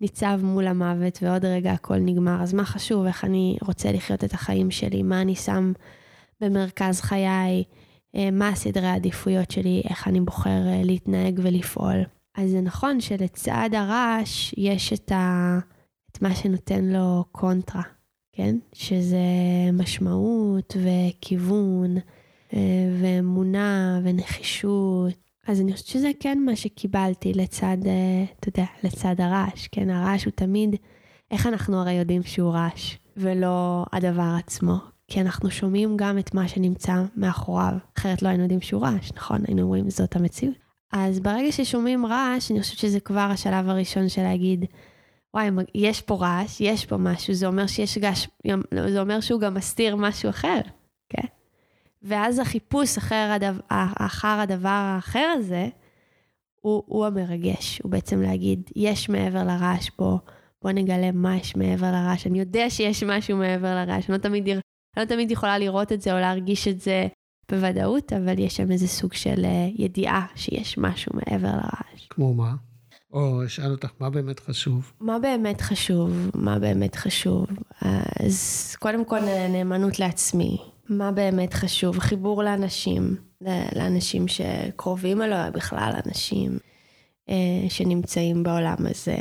ניצב 0.00 0.40
מול 0.42 0.66
המוות 0.66 1.18
ועוד 1.22 1.44
רגע 1.44 1.72
הכל 1.72 1.98
נגמר, 1.98 2.42
אז 2.42 2.54
מה 2.54 2.64
חשוב, 2.64 3.06
איך 3.06 3.24
אני 3.24 3.56
רוצה 3.66 3.92
לחיות 3.92 4.24
את 4.24 4.32
החיים 4.32 4.70
שלי, 4.70 5.02
מה 5.02 5.20
אני 5.20 5.34
שם 5.34 5.72
במרכז 6.40 7.00
חיי, 7.00 7.64
אה, 8.16 8.30
מה 8.32 8.48
הסדרי 8.48 8.86
העדיפויות 8.86 9.50
שלי, 9.50 9.82
איך 9.88 10.08
אני 10.08 10.20
בוחר 10.20 10.68
אה, 10.68 10.80
להתנהג 10.84 11.40
ולפעול. 11.42 12.02
אז 12.36 12.50
זה 12.50 12.60
נכון 12.60 13.00
שלצד 13.00 13.70
הרעש 13.72 14.54
יש 14.56 14.92
את, 14.92 15.12
ה... 15.12 15.58
את 16.12 16.22
מה 16.22 16.34
שנותן 16.34 16.84
לו 16.84 17.24
קונטרה, 17.32 17.82
כן? 18.32 18.56
שזה 18.72 19.18
משמעות 19.72 20.76
וכיוון 20.76 21.96
אה, 22.54 22.88
ואמונה 23.00 24.00
ונחישות. 24.04 25.14
אז 25.46 25.60
אני 25.60 25.72
חושבת 25.72 25.86
שזה 25.86 26.10
כן 26.20 26.38
מה 26.46 26.56
שקיבלתי 26.56 27.32
לצד, 27.32 27.76
אתה 28.40 28.48
יודע, 28.48 28.64
לצד 28.82 29.14
הרעש, 29.18 29.68
כן? 29.72 29.90
הרעש 29.90 30.24
הוא 30.24 30.32
תמיד, 30.32 30.76
איך 31.30 31.46
אנחנו 31.46 31.80
הרי 31.80 31.92
יודעים 31.92 32.22
שהוא 32.22 32.52
רעש, 32.52 32.96
ולא 33.16 33.84
הדבר 33.92 34.34
עצמו, 34.38 34.76
כי 35.08 35.20
אנחנו 35.20 35.50
שומעים 35.50 35.96
גם 35.96 36.18
את 36.18 36.34
מה 36.34 36.48
שנמצא 36.48 37.02
מאחוריו, 37.16 37.72
אחרת 37.98 38.22
לא 38.22 38.28
היינו 38.28 38.42
יודעים 38.42 38.60
שהוא 38.60 38.82
רעש, 38.82 39.12
נכון? 39.16 39.40
היינו 39.46 39.62
אומרים, 39.62 39.90
זאת 39.90 40.16
המציאות. 40.16 40.54
אז 40.92 41.20
ברגע 41.20 41.52
ששומעים 41.52 42.06
רעש, 42.06 42.50
אני 42.50 42.60
חושבת 42.60 42.78
שזה 42.78 43.00
כבר 43.00 43.28
השלב 43.30 43.68
הראשון 43.68 44.08
של 44.08 44.22
להגיד, 44.22 44.64
וואי, 45.34 45.48
יש 45.74 46.02
פה 46.02 46.14
רעש, 46.14 46.60
יש 46.60 46.86
פה 46.86 46.96
משהו, 46.96 47.34
זה 47.34 47.46
אומר 47.46 47.66
שיש 47.66 47.98
גש, 47.98 48.28
זה 48.88 49.00
אומר 49.00 49.20
שהוא 49.20 49.40
גם 49.40 49.54
מסתיר 49.54 49.96
משהו 49.96 50.30
אחר, 50.30 50.60
כן? 51.08 51.26
ואז 52.02 52.38
החיפוש 52.38 52.98
אחר, 52.98 53.30
הדבר, 53.34 53.60
אחר 53.98 54.38
הדבר 54.42 54.68
האחר 54.68 55.34
הזה, 55.36 55.68
הוא, 56.60 56.82
הוא 56.86 57.06
המרגש, 57.06 57.80
הוא 57.82 57.90
בעצם 57.90 58.22
להגיד, 58.22 58.70
יש 58.76 59.08
מעבר 59.08 59.44
לרעש 59.44 59.90
פה, 59.90 60.18
בוא 60.62 60.70
נגלה 60.70 61.10
מה 61.12 61.36
יש 61.36 61.56
מעבר 61.56 61.92
לרעש. 61.92 62.26
אני 62.26 62.40
יודע 62.40 62.70
שיש 62.70 63.02
משהו 63.02 63.36
מעבר 63.36 63.74
לרעש, 63.74 64.10
אני 64.10 64.18
לא 64.18 64.22
תמיד 64.22 64.48
אני 64.48 65.04
לא 65.04 65.04
תמיד 65.04 65.30
יכולה 65.30 65.58
לראות 65.58 65.92
את 65.92 66.00
זה 66.00 66.14
או 66.14 66.18
להרגיש 66.18 66.68
את 66.68 66.80
זה 66.80 67.06
בוודאות, 67.50 68.12
אבל 68.12 68.38
יש 68.38 68.56
שם 68.56 68.70
איזה 68.70 68.88
סוג 68.88 69.12
של 69.12 69.44
אה, 69.44 69.68
ידיעה 69.74 70.26
שיש 70.34 70.78
משהו 70.78 71.12
מעבר 71.14 71.48
לרעש. 71.48 72.06
כמו 72.10 72.34
מה? 72.34 72.54
או 73.12 73.46
אשאל 73.46 73.70
אותך, 73.70 73.90
מה 74.00 74.10
באמת 74.10 74.40
חשוב? 74.40 74.92
מה 75.00 75.18
באמת 75.18 75.60
חשוב? 75.60 76.30
מה 76.34 76.58
באמת 76.58 76.94
חשוב? 76.94 77.46
אז 77.80 78.76
קודם 78.78 79.04
כל 79.04 79.20
נאמנות 79.48 79.98
לעצמי. 79.98 80.58
מה 80.88 81.12
באמת 81.12 81.54
חשוב? 81.54 81.98
חיבור 81.98 82.42
לאנשים, 82.42 83.16
לאנשים 83.76 84.28
שקרובים 84.28 85.22
אלוהי 85.22 85.50
בכלל, 85.50 85.92
אנשים 86.06 86.58
אה, 87.28 87.68
שנמצאים 87.68 88.42
בעולם 88.42 88.76
הזה, 88.78 89.16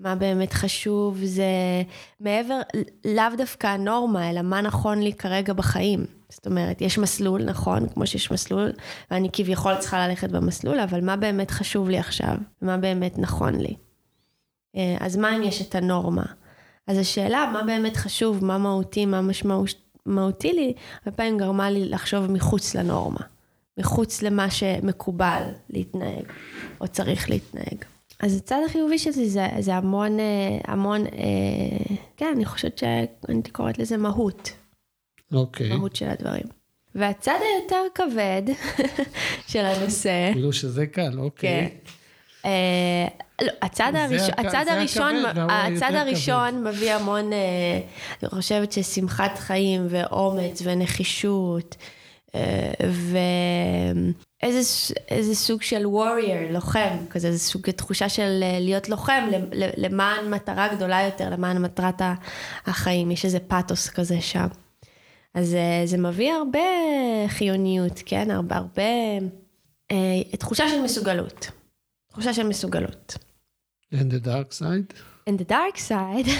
מה 0.00 0.14
באמת 0.14 0.52
חשוב 0.52 1.18
זה 1.24 1.82
מעבר, 2.20 2.60
לאו 3.04 3.36
דווקא 3.36 3.66
הנורמה, 3.66 4.30
אלא 4.30 4.42
מה 4.42 4.60
נכון 4.60 5.02
לי 5.02 5.12
כרגע 5.12 5.52
בחיים. 5.52 6.04
זאת 6.32 6.46
אומרת, 6.46 6.80
יש 6.80 6.98
מסלול, 6.98 7.44
נכון, 7.44 7.88
כמו 7.88 8.06
שיש 8.06 8.30
מסלול, 8.30 8.72
ואני 9.10 9.28
כביכול 9.32 9.76
צריכה 9.76 10.08
ללכת 10.08 10.30
במסלול, 10.30 10.80
אבל 10.80 11.04
מה 11.04 11.16
באמת 11.16 11.50
חשוב 11.50 11.88
לי 11.88 11.98
עכשיו? 11.98 12.34
מה 12.62 12.76
באמת 12.76 13.18
נכון 13.18 13.54
לי? 13.54 13.74
אה, 14.76 14.96
אז 15.00 15.16
מה 15.16 15.36
אם 15.36 15.42
יש 15.42 15.62
את 15.62 15.74
הנורמה? 15.74 16.24
אז 16.86 16.98
השאלה, 16.98 17.50
מה 17.52 17.62
באמת 17.62 17.96
חשוב, 17.96 18.44
מה 18.44 18.58
מהותי, 18.58 19.06
מה 19.06 19.20
משמעותי 19.22 20.52
לי, 20.52 20.74
הרבה 21.04 21.16
פעמים 21.16 21.38
גרמה 21.38 21.70
לי 21.70 21.88
לחשוב 21.88 22.30
מחוץ 22.30 22.74
לנורמה, 22.74 23.20
מחוץ 23.78 24.22
למה 24.22 24.50
שמקובל 24.50 25.42
להתנהג, 25.70 26.24
או 26.80 26.88
צריך 26.88 27.30
להתנהג. 27.30 27.84
אז 28.20 28.36
הצד 28.36 28.58
החיובי 28.66 28.98
של 28.98 29.10
זה, 29.10 29.48
זה, 29.60 29.74
המון, 29.74 30.20
אה, 30.20 30.58
המון, 30.64 31.06
אה, 31.06 31.96
כן, 32.16 32.32
אני 32.36 32.44
חושבת 32.44 32.78
שאני 32.78 33.42
קוראת 33.52 33.78
לזה 33.78 33.96
מהות. 33.96 34.52
אוקיי. 35.32 35.70
Okay. 35.70 35.74
מהות 35.74 35.96
של 35.96 36.08
הדברים. 36.08 36.44
והצד 36.94 37.38
היותר 37.40 37.82
כבד 37.94 38.42
של 39.50 39.64
הנושא... 39.64 40.30
כאילו 40.32 40.52
שזה 40.52 40.86
קל, 40.86 41.18
אוקיי. 41.18 41.68
כן. 41.68 41.76
אה, 42.44 43.06
לא, 43.42 43.52
הצד, 43.62 43.92
הראש, 43.94 44.28
הכ... 44.28 44.38
הצד 44.38 44.64
הראשון, 44.68 45.14
הצד 45.50 45.94
הראשון 45.94 46.50
כבד. 46.50 46.70
מביא 46.70 46.92
המון, 46.92 47.32
אה, 47.32 47.80
אני 48.22 48.30
חושבת 48.30 48.72
ששמחת 48.72 49.38
חיים 49.38 49.86
ואומץ 49.88 50.62
ונחישות. 50.64 51.76
ואיזה 54.42 55.34
סוג 55.34 55.62
של 55.62 55.84
warrior, 55.84 56.52
לוחם, 56.52 56.96
כזה, 57.10 57.28
איזה 57.28 57.38
סוג 57.38 57.70
תחושה 57.70 58.08
של 58.08 58.40
אה, 58.42 58.58
להיות 58.60 58.88
לוחם 58.88 59.28
למען 59.76 60.30
מטרה 60.34 60.68
גדולה 60.74 61.02
יותר, 61.02 61.30
למען 61.30 61.62
מטרת 61.62 62.02
החיים, 62.66 63.10
יש 63.10 63.24
איזה 63.24 63.38
פאתוס 63.40 63.88
כזה 63.88 64.20
שם. 64.20 64.46
אז 65.34 65.54
אה, 65.54 65.82
זה 65.84 65.98
מביא 65.98 66.32
הרבה 66.32 66.60
חיוניות, 67.28 68.02
כן? 68.06 68.30
הרבה, 68.30 68.56
הרבה 68.56 68.82
אה, 69.90 70.36
תחושה 70.38 70.68
של 70.68 70.82
מסוגלות. 70.82 71.50
תחושה 72.10 72.34
של 72.34 72.46
מסוגלות. 72.46 73.18
And 73.94 73.96
the 73.96 74.26
dark 74.26 74.52
side? 74.60 74.94
And 75.30 75.38
the 75.38 75.50
dark 75.50 75.78
side 75.88 76.30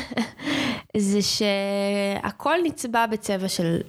זה 0.96 1.18
שהכל 1.22 2.56
נצבע 2.64 3.06
בצבע 3.06 3.48
של 3.48 3.80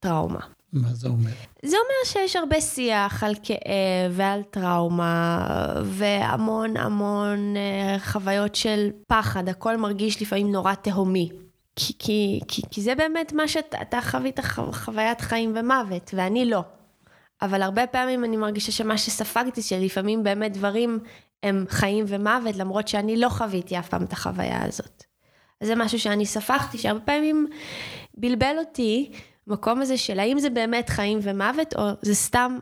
טראומה. 0.00 0.40
מה 0.72 0.94
זה 0.94 1.08
אומר? 1.08 1.30
זה 1.64 1.76
אומר 1.76 2.04
שיש 2.04 2.36
הרבה 2.36 2.60
שיח 2.60 3.24
על 3.24 3.34
כאב 3.42 4.12
ועל 4.12 4.42
טראומה 4.50 5.46
והמון 5.84 6.76
המון 6.76 7.56
אה, 7.56 7.96
חוויות 7.98 8.54
של 8.54 8.88
פחד, 9.06 9.48
הכל 9.48 9.76
מרגיש 9.76 10.22
לפעמים 10.22 10.52
נורא 10.52 10.74
תהומי. 10.74 11.30
כי, 11.76 11.92
כי, 11.98 12.40
כי, 12.48 12.62
כי 12.70 12.82
זה 12.82 12.94
באמת 12.94 13.32
מה 13.32 13.48
שאתה 13.48 14.00
חווית 14.00 14.40
חוויית 14.72 15.20
חיים 15.20 15.52
ומוות, 15.56 16.10
ואני 16.14 16.44
לא. 16.44 16.62
אבל 17.42 17.62
הרבה 17.62 17.86
פעמים 17.86 18.24
אני 18.24 18.36
מרגישה 18.36 18.72
שמה 18.72 18.98
שספגתי, 18.98 19.62
שלפעמים 19.62 20.22
באמת 20.22 20.52
דברים 20.52 20.98
הם 21.42 21.64
חיים 21.68 22.04
ומוות, 22.08 22.56
למרות 22.56 22.88
שאני 22.88 23.16
לא 23.16 23.28
חוויתי 23.28 23.78
אף 23.78 23.88
פעם 23.88 24.04
את 24.04 24.12
החוויה 24.12 24.64
הזאת. 24.64 25.04
אז 25.60 25.66
זה 25.66 25.74
משהו 25.74 25.98
שאני 25.98 26.26
ספגתי, 26.26 26.78
שהרבה 26.78 27.00
פעמים 27.00 27.46
בלבל 28.14 28.56
אותי, 28.58 29.12
המקום 29.46 29.82
הזה 29.82 29.96
של 29.96 30.18
האם 30.18 30.38
זה 30.38 30.50
באמת 30.50 30.88
חיים 30.88 31.18
ומוות, 31.22 31.74
או 31.74 31.82
זה 32.02 32.14
סתם 32.14 32.58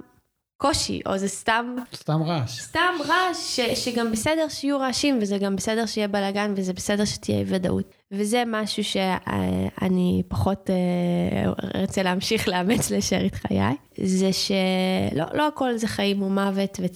קושי, 0.56 1.00
או 1.06 1.18
זה 1.18 1.28
סתם... 1.28 1.76
סתם 1.94 2.22
רעש. 2.22 2.60
סתם 2.60 2.94
רעש, 3.08 3.56
ש, 3.56 3.60
שגם 3.60 4.12
בסדר 4.12 4.48
שיהיו 4.48 4.78
רעשים, 4.78 5.18
וזה 5.22 5.38
גם 5.38 5.56
בסדר 5.56 5.86
שיהיה 5.86 6.08
בלאגן, 6.08 6.54
וזה 6.56 6.72
בסדר 6.72 7.04
שתהיה 7.04 7.38
אי 7.38 7.44
ודאות. 7.46 7.99
וזה 8.12 8.42
משהו 8.46 8.84
שאני 8.84 10.22
פחות 10.28 10.70
אה, 10.70 11.52
ארצה 11.80 12.02
להמשיך 12.02 12.48
לאמץ 12.48 12.90
לשארית 12.90 13.34
חיי, 13.34 13.76
זה 13.96 14.32
שלא 14.32 15.24
לא 15.32 15.46
הכל 15.46 15.76
זה 15.76 15.86
חיים 15.88 16.22
או 16.22 16.28
מוות, 16.28 16.80
ו, 16.80 16.86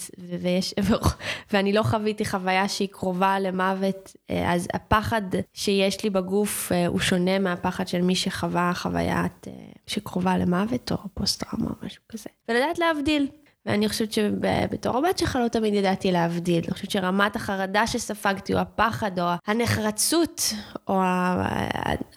ויש, 0.40 0.74
ואני 1.52 1.72
לא 1.72 1.82
חוויתי 1.82 2.24
חוויה 2.24 2.68
שהיא 2.68 2.88
קרובה 2.88 3.40
למוות, 3.40 4.16
אה, 4.30 4.52
אז 4.52 4.68
הפחד 4.74 5.22
שיש 5.52 6.04
לי 6.04 6.10
בגוף 6.10 6.72
אה, 6.72 6.86
הוא 6.86 7.00
שונה 7.00 7.38
מהפחד 7.38 7.88
של 7.88 8.02
מי 8.02 8.14
שחווה 8.14 8.72
חוויית 8.74 9.46
שקרובה 9.86 10.38
למוות, 10.38 10.92
או 10.92 10.96
פוסט-טראומה 11.14 11.70
או 11.70 11.86
משהו 11.86 12.02
כזה. 12.08 12.30
ולדעת 12.48 12.78
להבדיל. 12.78 13.28
ואני 13.66 13.88
חושבת 13.88 14.12
שבתור 14.12 14.98
הבת 14.98 15.18
שלך 15.18 15.38
לא 15.42 15.48
תמיד 15.48 15.74
ידעתי 15.74 16.12
להבדיל. 16.12 16.64
אני 16.64 16.72
חושבת 16.72 16.90
שרמת 16.90 17.36
החרדה 17.36 17.86
שספגתי, 17.86 18.54
או 18.54 18.58
הפחד, 18.58 19.18
או 19.18 19.24
הנחרצות, 19.46 20.52
או 20.88 21.00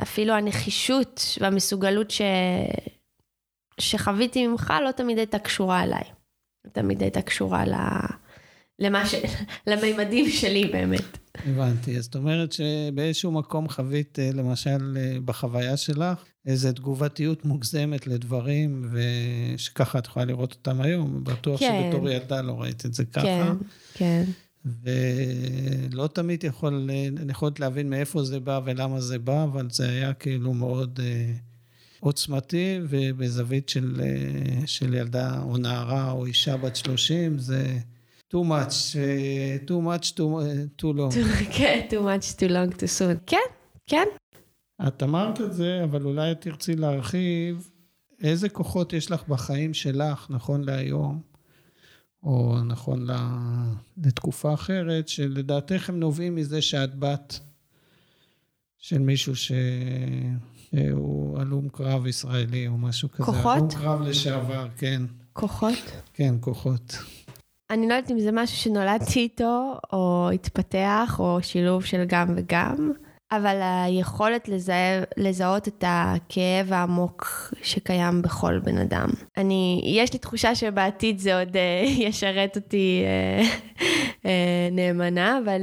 אפילו 0.02 0.34
הנחישות 0.34 1.22
והמסוגלות 1.42 2.12
ש... 2.12 2.22
שחוויתי 3.80 4.48
ממך, 4.48 4.74
לא 4.86 4.92
תמיד 4.92 5.18
הייתה 5.18 5.40
קשורה 5.40 5.84
אליי. 5.84 6.04
לא 6.66 6.72
תמיד 6.72 7.02
הייתה 7.02 7.22
קשורה 7.22 7.66
ל... 7.66 7.74
למה 8.80 9.06
ש... 9.06 9.16
למימדים 9.68 10.30
שלי 10.30 10.66
באמת. 10.66 11.18
הבנתי. 11.46 12.02
זאת 12.02 12.16
אומרת 12.16 12.52
שבאיזשהו 12.52 13.32
מקום 13.32 13.70
חווית, 13.70 14.20
אה, 14.20 14.30
למשל, 14.34 14.98
אה, 14.98 15.18
בחוויה 15.26 15.78
שלך, 15.78 16.24
איזו 16.46 16.72
תגובתיות 16.72 17.46
מוגזמת 17.46 18.08
לדברים, 18.08 18.92
ושככה 18.92 20.00
את 20.00 20.06
יכולה 20.06 20.26
לראות 20.26 20.54
אותם 20.54 20.82
היום. 20.82 21.24
בטוח 21.24 21.60
כן. 21.60 21.90
שבתור 21.92 22.10
ילדה 22.10 22.42
לא 22.42 22.62
ראית 22.62 22.86
את 22.86 22.94
זה 22.94 23.06
ככה. 23.06 23.22
כן, 23.24 23.54
כן. 23.94 24.24
ולא 24.84 26.08
תמיד 26.14 26.44
יכול, 26.44 26.90
אני 27.18 27.32
יכולת 27.32 27.60
להבין 27.60 27.90
מאיפה 27.90 28.24
זה 28.24 28.40
בא 28.40 28.60
ולמה 28.66 29.02
זה 29.02 29.20
בא, 29.20 29.44
אבל 29.44 29.68
זה 29.72 29.90
היה 29.90 30.14
כאילו 30.14 30.54
מאוד 30.54 31.00
אה, 31.04 31.34
עוצמתי, 32.00 32.80
ובזווית 32.90 33.70
של, 33.70 34.02
אה, 34.04 34.68
של 34.68 34.94
ילדה 34.94 35.42
או 35.42 35.58
נערה 35.58 36.12
או 36.12 36.26
אישה 36.26 36.58
בת 36.58 36.76
30, 36.76 37.40
זה 37.40 37.78
too 38.30 38.44
much, 38.44 38.96
too 39.68 39.82
much, 39.82 40.16
too, 40.16 40.38
uh, 40.38 40.68
too 40.78 40.94
long. 40.94 41.12
כן, 41.58 41.88
too 41.90 42.02
much, 42.02 42.36
too 42.36 42.50
long, 42.50 42.70
too 42.80 42.88
soon. 43.00 43.18
כן, 43.26 43.38
כן, 43.88 44.08
את 44.88 45.04
אמרת 45.04 45.42
את 45.42 45.54
זה, 45.54 45.84
אבל 45.84 46.06
אולי 46.06 46.36
תרצי 46.36 46.76
להרחיב, 46.76 47.70
איזה 48.24 48.50
כוחות 48.50 48.94
יש 48.94 49.12
לך 49.12 49.28
בחיים 49.28 49.74
שלך, 49.74 50.28
נכון 50.30 50.64
להיום, 50.64 51.22
או 52.24 52.56
נכון 52.66 53.08
לתקופה 53.98 54.54
אחרת, 54.54 55.08
שלדעתך 55.08 55.90
הם 55.90 56.00
נובעים 56.00 56.36
מזה 56.36 56.62
שאת 56.62 56.96
בת 56.96 57.40
של 58.78 59.00
מישהו 59.00 59.34
שהוא 59.36 61.40
הלום 61.40 61.70
קרב 61.70 62.08
ישראלי 62.08 62.68
או 62.68 62.78
משהו 62.78 63.12
כזה. 63.12 63.24
כוחות? 63.24 63.58
הלום 63.58 63.70
קרב 63.70 64.02
לשעבר, 64.02 64.68
כן. 64.78 65.02
כוחות? 65.34 65.92
כן, 66.14 66.36
כוחות. 66.40 66.98
אני 67.70 67.88
לא 67.88 67.94
יודעת 67.94 68.12
אם 68.12 68.20
זה 68.20 68.32
משהו 68.32 68.58
שנולדתי 68.58 69.20
איתו, 69.20 69.74
או 69.94 70.30
התפתח, 70.34 71.16
או 71.20 71.40
שילוב 71.42 71.86
של 71.86 72.04
גם 72.08 72.28
וגם. 72.36 72.92
אבל 73.32 73.60
היכולת 73.62 74.48
לזהה, 74.48 75.04
לזהות 75.18 75.68
את 75.68 75.84
הכאב 75.88 76.74
העמוק 76.74 77.54
שקיים 77.62 78.22
בכל 78.22 78.60
בן 78.60 78.78
אדם. 78.78 79.10
אני, 79.38 79.82
יש 79.86 80.14
לי 80.14 80.20
תחושה 80.20 80.56
שבעתיד 80.56 81.20
זה 81.20 81.40
עוד 81.40 81.56
uh, 81.56 81.90
ישרת 82.08 82.56
אותי 82.56 83.04
uh, 83.42 83.46
uh, 84.24 84.28
נאמנה, 84.72 85.40
אבל 85.44 85.62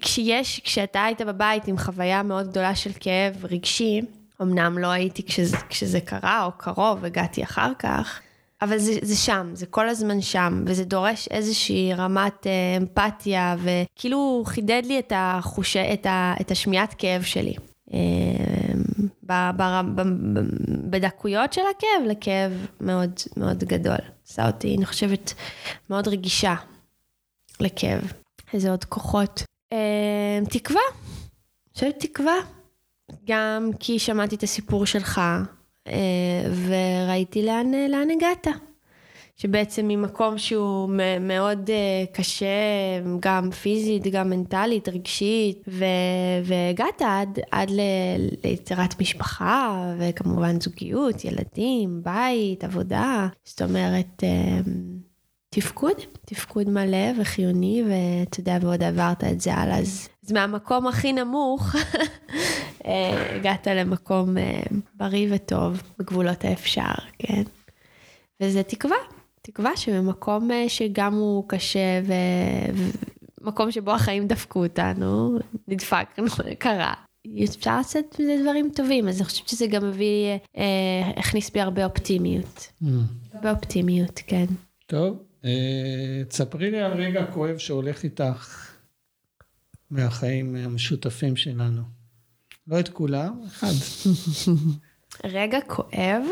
כשיש, 0.00 0.60
כשאתה 0.60 1.04
היית 1.04 1.22
בבית 1.22 1.68
עם 1.68 1.78
חוויה 1.78 2.22
מאוד 2.22 2.48
גדולה 2.48 2.74
של 2.74 2.90
כאב 3.00 3.44
רגשי, 3.44 4.00
אמנם 4.42 4.78
לא 4.78 4.86
הייתי 4.86 5.22
כשזה, 5.22 5.56
כשזה 5.68 6.00
קרה 6.00 6.44
או 6.44 6.50
קרוב, 6.56 7.04
הגעתי 7.04 7.42
אחר 7.42 7.72
כך, 7.78 8.20
אבל 8.64 8.78
זה, 8.78 8.92
זה 9.02 9.16
שם, 9.16 9.50
זה 9.54 9.66
כל 9.66 9.88
הזמן 9.88 10.20
שם, 10.20 10.64
וזה 10.66 10.84
דורש 10.84 11.28
איזושהי 11.28 11.94
רמת 11.94 12.46
אה, 12.46 12.76
אמפתיה, 12.76 13.56
וכאילו 13.62 14.42
חידד 14.46 14.82
לי 14.84 14.98
את, 14.98 15.12
החוש... 15.16 15.76
את, 15.76 16.06
ה... 16.06 16.34
את 16.40 16.50
השמיעת 16.50 16.94
כאב 16.98 17.22
שלי. 17.22 17.54
אה, 17.94 17.98
ב, 19.22 19.32
ב, 19.56 19.62
ב, 19.94 20.00
ב, 20.00 20.40
בדקויות 20.90 21.52
של 21.52 21.60
הכאב 21.60 22.06
לכאב 22.06 22.66
מאוד 22.80 23.20
מאוד 23.36 23.64
גדול. 23.64 23.98
עשה 24.26 24.46
אותי, 24.46 24.76
אני 24.76 24.86
חושבת, 24.86 25.34
מאוד 25.90 26.08
רגישה 26.08 26.54
לכאב. 27.60 28.12
איזה 28.52 28.70
עוד 28.70 28.84
כוחות. 28.84 29.42
אה, 29.72 30.38
תקווה, 30.50 30.82
אני 30.92 31.74
חושבת 31.74 31.98
תקווה. 31.98 32.36
גם 33.28 33.70
כי 33.80 33.98
שמעתי 33.98 34.36
את 34.36 34.42
הסיפור 34.42 34.86
שלך, 34.86 35.20
וראיתי 36.66 37.42
לאן, 37.42 37.72
לאן 37.88 38.08
הגעת. 38.10 38.46
שבעצם 39.36 39.88
ממקום 39.88 40.38
שהוא 40.38 40.90
מאוד 41.20 41.70
אה, 41.70 42.04
קשה, 42.12 42.46
גם 43.20 43.50
פיזית, 43.50 44.02
גם 44.12 44.30
מנטלית, 44.30 44.88
רגשית, 44.88 45.58
ו, 45.68 45.84
והגעת 46.44 47.02
עד, 47.02 47.38
עד 47.50 47.70
ל, 47.70 47.80
ליצירת 48.44 49.00
משפחה, 49.00 49.92
וכמובן 49.98 50.60
זוגיות, 50.60 51.24
ילדים, 51.24 52.00
בית, 52.02 52.64
עבודה. 52.64 53.28
זאת 53.44 53.62
אומרת, 53.62 54.24
אה, 54.24 54.60
תפקוד, 55.50 55.96
תפקוד 56.26 56.70
מלא 56.70 57.20
וחיוני, 57.20 57.82
ואתה 57.88 58.40
יודע, 58.40 58.58
ועוד 58.60 58.82
עברת 58.82 59.24
את 59.24 59.40
זה 59.40 59.54
הלאה. 59.54 59.78
אז, 59.78 60.08
אז 60.26 60.32
מהמקום 60.32 60.86
הכי 60.86 61.12
נמוך, 61.12 61.74
אה, 61.76 61.80
הגעת 62.84 63.66
למקום 63.66 64.38
אה, 64.38 64.62
בריא 64.94 65.28
וטוב, 65.34 65.82
בגבולות 65.98 66.44
האפשר, 66.44 66.94
כן? 67.18 67.42
וזה 68.42 68.62
תקווה, 68.62 68.96
תקווה 69.42 69.76
שבמקום 69.76 70.50
אה, 70.50 70.68
שגם 70.68 71.14
הוא 71.14 71.44
קשה, 71.48 72.00
ומקום 73.40 73.70
שבו 73.70 73.92
החיים 73.92 74.26
דפקו 74.26 74.62
אותנו, 74.64 75.38
נדפקנו, 75.68 76.26
קרה. 76.58 76.94
אפשר 77.44 77.76
לעשות 77.76 78.16
מזה 78.20 78.36
דברים 78.42 78.70
טובים, 78.74 79.08
אז 79.08 79.16
אני 79.16 79.24
חושבת 79.24 79.48
שזה 79.48 79.66
גם 79.66 79.88
מביא, 79.88 80.38
אה, 80.56 81.10
הכניס 81.16 81.50
בי 81.50 81.60
הרבה 81.60 81.84
אופטימיות. 81.84 82.72
Mm. 82.82 82.86
הרבה 83.34 83.50
אופטימיות, 83.50 84.20
כן. 84.26 84.46
טוב, 84.86 85.22
אה, 85.44 86.22
תספרי 86.28 86.70
לי 86.70 86.80
על 86.80 86.92
רגע 86.92 87.26
כואב 87.32 87.58
שהולך 87.58 88.04
איתך 88.04 88.70
מהחיים 89.90 90.56
המשותפים 90.56 91.36
שלנו. 91.36 91.82
לא 92.66 92.80
את 92.80 92.88
כולם, 92.88 93.40
אחד. 93.46 93.72
רגע 95.24 95.58
כואב? 95.66 96.22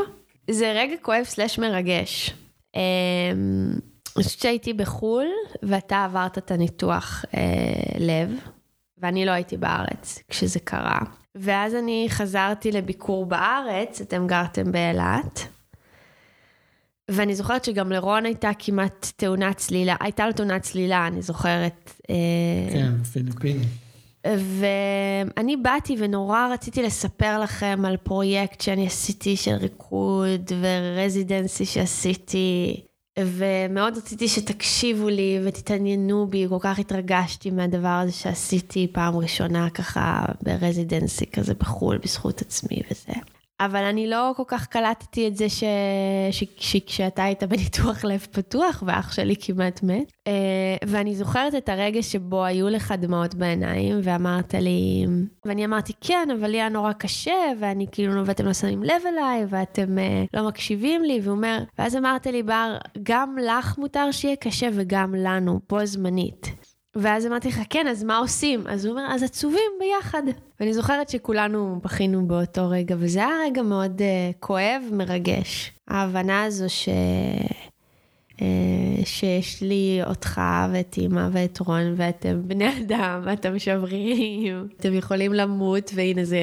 זה 0.51 0.73
רגע 0.73 0.95
כואב 1.03 1.25
סלש 1.25 1.59
מרגש. 1.59 2.35
אמ, 2.77 2.81
אני 4.17 4.25
חושבת 4.25 4.41
שהייתי 4.41 4.73
בחו"ל, 4.73 5.27
ואתה 5.63 6.05
עברת 6.05 6.39
את 6.39 6.51
הניתוח 6.51 7.25
אה, 7.35 7.99
לב, 7.99 8.31
ואני 8.99 9.27
לא 9.27 9.31
הייתי 9.31 9.57
בארץ 9.57 10.19
כשזה 10.29 10.61
קרה. 10.61 10.99
ואז 11.35 11.75
אני 11.75 12.07
חזרתי 12.09 12.73
לביקור 12.73 13.27
בארץ, 13.27 14.01
אתם 14.01 14.27
גרתם 14.27 14.73
באילת. 14.73 15.47
ואני 17.11 17.35
זוכרת 17.35 17.65
שגם 17.65 17.93
לרון 17.93 18.27
הייתה 18.27 18.51
כמעט 18.59 19.13
תאונת 19.17 19.57
צלילה, 19.57 19.97
הייתה 20.01 20.27
לו 20.27 20.33
תאונת 20.33 20.63
צלילה, 20.63 21.07
אני 21.07 21.23
זוכרת. 21.23 21.93
אה, 22.11 22.73
כן, 22.73 23.03
פיליפיני. 23.05 23.65
ואני 24.27 25.57
באתי 25.57 25.97
ונורא 25.99 26.49
רציתי 26.53 26.83
לספר 26.83 27.41
לכם 27.41 27.83
על 27.87 27.97
פרויקט 27.97 28.61
שאני 28.61 28.87
עשיתי 28.87 29.37
של 29.37 29.55
ריקוד 29.55 30.53
ורזידנסי 30.61 31.65
שעשיתי, 31.65 32.81
ומאוד 33.19 33.97
רציתי 33.97 34.29
שתקשיבו 34.29 35.09
לי 35.09 35.39
ותתעניינו 35.45 36.27
בי, 36.27 36.47
כל 36.49 36.59
כך 36.61 36.79
התרגשתי 36.79 37.51
מהדבר 37.51 37.89
הזה 37.89 38.13
שעשיתי 38.13 38.89
פעם 38.93 39.17
ראשונה 39.17 39.71
ככה 39.71 40.25
ברזידנסי 40.43 41.27
כזה 41.27 41.55
בחו"ל 41.55 41.99
בזכות 41.99 42.41
עצמי 42.41 42.83
וזה. 42.91 43.13
אבל 43.61 43.83
אני 43.83 44.07
לא 44.07 44.33
כל 44.37 44.43
כך 44.47 44.67
קלטתי 44.67 45.29
את 45.29 45.37
זה 45.37 45.49
ש... 45.49 45.65
ש... 46.31 46.45
שכשאתה 46.57 47.25
היית 47.25 47.43
בניתוח 47.43 48.05
לב 48.05 48.27
פתוח 48.33 48.83
ואח 48.87 49.13
שלי 49.13 49.35
כמעט 49.41 49.83
מת. 49.83 50.13
אה, 50.27 50.77
ואני 50.87 51.15
זוכרת 51.15 51.55
את 51.55 51.69
הרגע 51.69 52.03
שבו 52.03 52.45
היו 52.45 52.69
לך 52.69 52.95
דמעות 52.99 53.35
בעיניים 53.35 54.01
ואמרת 54.03 54.55
לי, 54.55 55.07
ואני 55.45 55.65
אמרתי 55.65 55.93
כן, 56.01 56.29
אבל 56.39 56.49
לי 56.49 56.57
היה 56.57 56.69
נורא 56.69 56.93
קשה 56.93 57.53
ואני 57.61 57.87
כאילו, 57.93 58.27
ואתם 58.27 58.47
לא 58.47 58.53
שמים 58.53 58.83
לב 58.83 59.03
אליי 59.07 59.45
ואתם 59.49 59.99
uh, 59.99 60.29
לא 60.35 60.49
מקשיבים 60.49 61.05
לי, 61.05 61.21
והוא 61.23 61.37
אומר, 61.37 61.59
ואז 61.79 61.97
אמרת 61.97 62.27
לי 62.27 62.43
בר, 62.43 62.77
גם 63.03 63.37
לך 63.45 63.79
מותר 63.79 64.11
שיהיה 64.11 64.37
קשה 64.37 64.69
וגם 64.73 65.15
לנו, 65.15 65.61
בו 65.69 65.87
זמנית. 65.87 66.72
ואז 66.97 67.27
אמרתי 67.27 67.49
לך, 67.49 67.61
כן, 67.71 67.87
אז 67.87 68.05
מה 68.05 68.19
עושים? 68.19 68.67
אז 68.67 68.85
הוא 68.85 68.93
אומר, 68.93 69.07
אז 69.11 69.23
עצובים 69.23 69.73
ביחד. 69.81 70.23
ואני 70.61 70.75
זוכרת 70.75 71.09
שכולנו 71.09 71.81
בכינו 71.85 72.27
באותו 72.27 72.69
רגע, 72.69 72.97
וזה 72.99 73.19
היה 73.19 73.37
רגע 73.47 73.63
מאוד 73.63 74.01
uh, 74.01 74.37
כואב, 74.41 74.83
מרגש. 74.93 75.73
ההבנה 75.89 76.45
הזו 76.45 76.65
ש... 76.69 76.89
אה, 78.43 79.05
שיש 79.05 79.63
לי 79.63 80.01
אותך 80.07 80.41
ואת 80.73 80.95
אימא 80.97 81.29
ואת 81.33 81.59
רון 81.61 81.95
ואתם 81.97 82.49
בני 82.49 82.69
אדם 82.83 83.23
ואתם 83.25 83.59
שברירים, 83.59 84.69
אתם 84.77 84.95
יכולים 84.95 85.33
למות 85.33 85.91
והנה 85.95 86.25
זה 86.25 86.41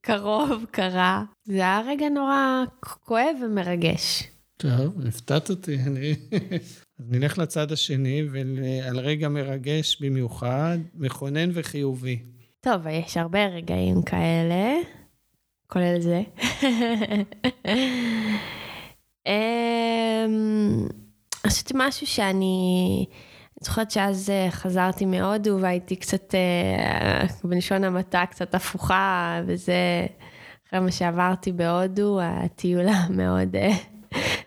קרוב, 0.00 0.64
קרה. 0.70 1.24
זה 1.44 1.54
היה 1.54 1.82
רגע 1.86 2.08
נורא 2.08 2.64
כואב 2.80 3.36
ומרגש. 3.44 4.24
טוב, 4.56 5.06
הפתעת 5.08 5.50
אותי, 5.50 5.78
אני... 5.86 6.14
אז 7.02 7.10
נלך 7.10 7.38
לצד 7.38 7.72
השני 7.72 8.22
ועל 8.30 8.98
רגע 8.98 9.28
מרגש 9.28 10.00
במיוחד, 10.00 10.78
מכונן 10.94 11.50
וחיובי. 11.54 12.18
טוב, 12.60 12.86
יש 12.86 13.16
הרבה 13.16 13.46
רגעים 13.46 14.02
כאלה, 14.02 14.74
כולל 15.66 16.00
זה. 16.00 16.22
אמ, 19.26 20.86
חושבת 21.46 21.72
משהו 21.74 22.06
שאני... 22.06 23.06
אני 23.58 23.66
זוכרת 23.66 23.90
שאז 23.90 24.30
אה, 24.30 24.50
חזרתי 24.50 25.04
מהודו 25.04 25.58
והייתי 25.60 25.96
קצת, 25.96 26.34
אה, 26.34 27.24
בלשון 27.44 27.84
המעטה, 27.84 28.24
קצת 28.30 28.54
הפוכה, 28.54 29.40
וזה 29.46 30.06
אחרי 30.68 30.80
מה 30.80 30.90
שעברתי 30.90 31.52
בהודו, 31.52 32.20
הטיול 32.22 32.88
המאוד 32.88 33.56
אה, 33.56 33.70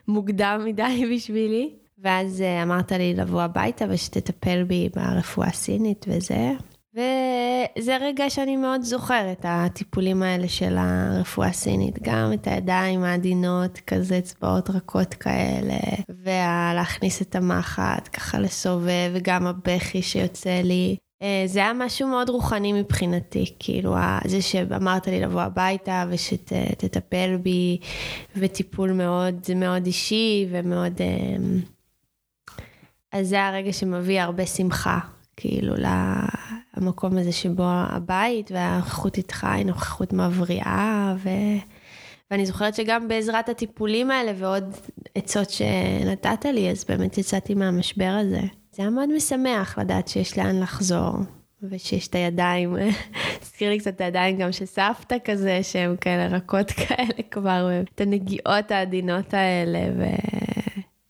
מוקדם 0.07 0.61
מדי 0.65 1.03
בשבילי. 1.15 1.84
ואז 1.97 2.43
אמרת 2.63 2.91
לי 2.91 3.13
לבוא 3.13 3.41
הביתה 3.41 3.85
ושתטפל 3.89 4.63
בי 4.63 4.89
ברפואה 4.95 5.47
הסינית 5.47 6.05
וזה. 6.09 6.51
וזה 6.95 7.97
רגע 7.97 8.29
שאני 8.29 8.57
מאוד 8.57 8.81
זוכרת, 8.81 9.41
הטיפולים 9.43 10.23
האלה 10.23 10.47
של 10.47 10.75
הרפואה 10.77 11.47
הסינית. 11.47 11.99
גם 12.01 12.33
את 12.33 12.47
הידיים 12.47 13.03
העדינות, 13.03 13.79
כזה 13.87 14.17
אצבעות 14.17 14.69
רכות 14.69 15.13
כאלה, 15.13 15.77
ולהכניס 16.23 17.21
את 17.21 17.35
המחט, 17.35 18.09
ככה 18.13 18.39
לסובב, 18.39 19.11
וגם 19.13 19.47
הבכי 19.47 20.01
שיוצא 20.01 20.61
לי. 20.63 20.95
אה, 21.21 21.43
זה 21.45 21.59
היה 21.59 21.73
משהו 21.73 22.07
מאוד 22.07 22.29
רוחני 22.29 22.73
מבחינתי, 22.73 23.55
כאילו, 23.59 23.95
זה 24.25 24.41
שאמרת 24.41 25.07
לי 25.07 25.19
לבוא 25.19 25.41
הביתה 25.41 26.05
ושתטפל 26.09 27.37
בי, 27.37 27.77
וטיפול 28.35 28.91
מאוד, 28.91 29.35
מאוד 29.55 29.85
אישי 29.85 30.47
ומאוד... 30.51 31.01
אז 33.15 33.27
זה 33.27 33.45
הרגע 33.45 33.73
שמביא 33.73 34.21
הרבה 34.21 34.45
שמחה, 34.45 34.99
כאילו, 35.37 35.73
למקום 36.77 37.17
הזה 37.17 37.31
שבו 37.31 37.63
הבית 37.67 38.51
והנוכחות 38.51 39.17
איתך 39.17 39.43
היא 39.43 39.65
נוכחות 39.65 40.13
מבריאה, 40.13 41.15
ו... 41.17 41.29
ואני 42.31 42.45
זוכרת 42.45 42.75
שגם 42.75 43.07
בעזרת 43.07 43.49
הטיפולים 43.49 44.11
האלה 44.11 44.31
ועוד 44.37 44.63
עצות 45.15 45.49
שנתת 45.49 46.45
לי, 46.45 46.71
אז 46.71 46.85
באמת 46.89 47.17
יצאתי 47.17 47.53
מהמשבר 47.53 48.17
הזה. 48.21 48.41
זה 48.71 48.81
היה 48.83 48.89
מאוד 48.89 49.15
משמח 49.15 49.77
לדעת 49.77 50.07
שיש 50.07 50.37
לאן 50.37 50.59
לחזור, 50.59 51.13
ושיש 51.63 52.07
את 52.07 52.15
הידיים, 52.15 52.75
הזכיר 53.41 53.69
לי 53.69 53.79
קצת 53.79 53.95
את 53.95 54.01
הידיים 54.01 54.37
גם 54.37 54.51
של 54.51 54.65
סבתא 54.65 55.15
כזה, 55.25 55.63
שהן 55.63 55.95
כאלה 56.01 56.27
רכות 56.37 56.71
כאלה 56.87 57.23
כבר, 57.31 57.69
את 57.93 58.01
הנגיעות 58.01 58.71
העדינות 58.71 59.33
האלה, 59.33 59.79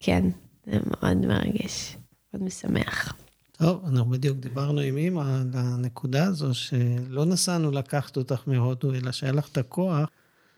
וכן, 0.02 0.24
זה 0.66 0.80
מאוד 0.86 1.18
מרגש, 1.18 1.98
מאוד 2.34 2.44
משמח. 2.44 3.14
טוב, 3.52 3.86
אנחנו 3.86 4.10
בדיוק 4.10 4.38
דיברנו 4.38 4.80
עם 4.80 4.98
אימא 4.98 5.22
על 5.22 5.50
הנקודה 5.54 6.26
הזו, 6.26 6.54
שלא 6.54 7.26
נסענו 7.26 7.72
לקחת 7.72 8.18
אותך 8.18 8.42
מהודו, 8.48 8.94
אלא 8.94 9.12
שהיה 9.12 9.32
לך 9.32 9.48
את 9.52 9.58
הכוח, 9.58 10.10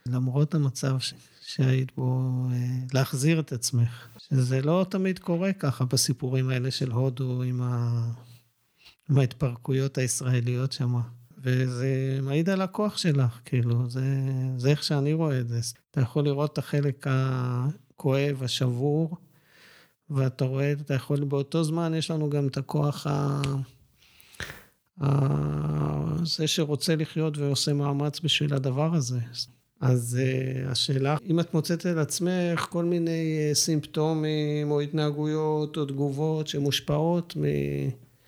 למרות 0.06 0.56
המצב 0.56 1.00
ש... 1.00 1.14
שהיית 1.42 1.96
בו, 1.96 2.22
אה, 2.52 2.58
להחזיר 2.94 3.40
את 3.40 3.52
עצמך. 3.52 4.08
שזה 4.18 4.62
לא 4.62 4.86
תמיד 4.90 5.20
קורה 5.20 5.54
ככה 5.54 5.86
בסיפורים 5.86 6.50
האלה 6.50 6.72
של 6.72 6.92
הודו 6.92 7.44
עם, 7.44 7.62
ה... 7.62 8.02
עם 9.10 9.18
ההתפרקויות 9.18 9.98
הישראליות 9.98 10.72
שם. 10.72 10.96
וזה 11.38 12.20
מעיד 12.22 12.50
על 12.50 12.62
הכוח 12.62 12.98
שלך, 12.98 13.40
כאילו, 13.46 13.90
זה, 13.90 14.06
זה 14.58 14.70
איך 14.70 14.84
שאני 14.84 15.14
רואה 15.14 15.40
את 15.40 15.48
זה. 15.48 15.60
אתה 15.92 16.02
יכול 16.02 16.26
לראות 16.26 16.54
את 16.54 16.58
החלק 16.58 17.08
הכואב, 17.10 18.44
השבור, 18.44 19.18
ואתה 20.10 20.46
רואה, 20.46 20.72
אתה 20.72 20.94
יכול, 20.94 21.24
באותו 21.24 21.64
זמן 21.64 21.94
יש 21.94 22.12
לנו 22.12 22.30
גם 22.30 22.48
את 22.48 22.58
הכוח 22.58 23.08
ה... 23.08 23.42
ה... 25.04 26.26
זה 26.26 26.48
שרוצה 26.48 26.96
לחיות 26.96 27.38
ועושה 27.38 27.74
מאמץ 27.74 28.20
בשביל 28.20 28.54
הדבר 28.54 28.96
הזה. 28.96 29.20
אז 29.82 30.20
uh, 30.20 30.72
השאלה, 30.72 31.18
אם 31.30 31.40
את 31.40 31.54
מוצאת 31.54 31.86
על 31.86 32.00
עצמך 32.00 32.68
כל 32.70 32.86
מיני 32.86 33.52
uh, 33.52 33.56
סימפטומים 33.56 34.72
או 34.72 34.82
התנהגויות 34.82 35.78
או 35.78 35.86
תגובות 35.86 36.48
שמושפעות 36.48 37.38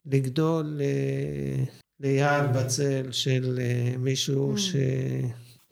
מלגדול 0.06 0.80
uh, 0.80 1.70
ליד 2.00 2.54
בצל 2.54 3.12
של 3.12 3.60
uh, 3.60 3.98
מישהו 3.98 4.54
mm. 4.56 4.58
ש... 4.58 4.76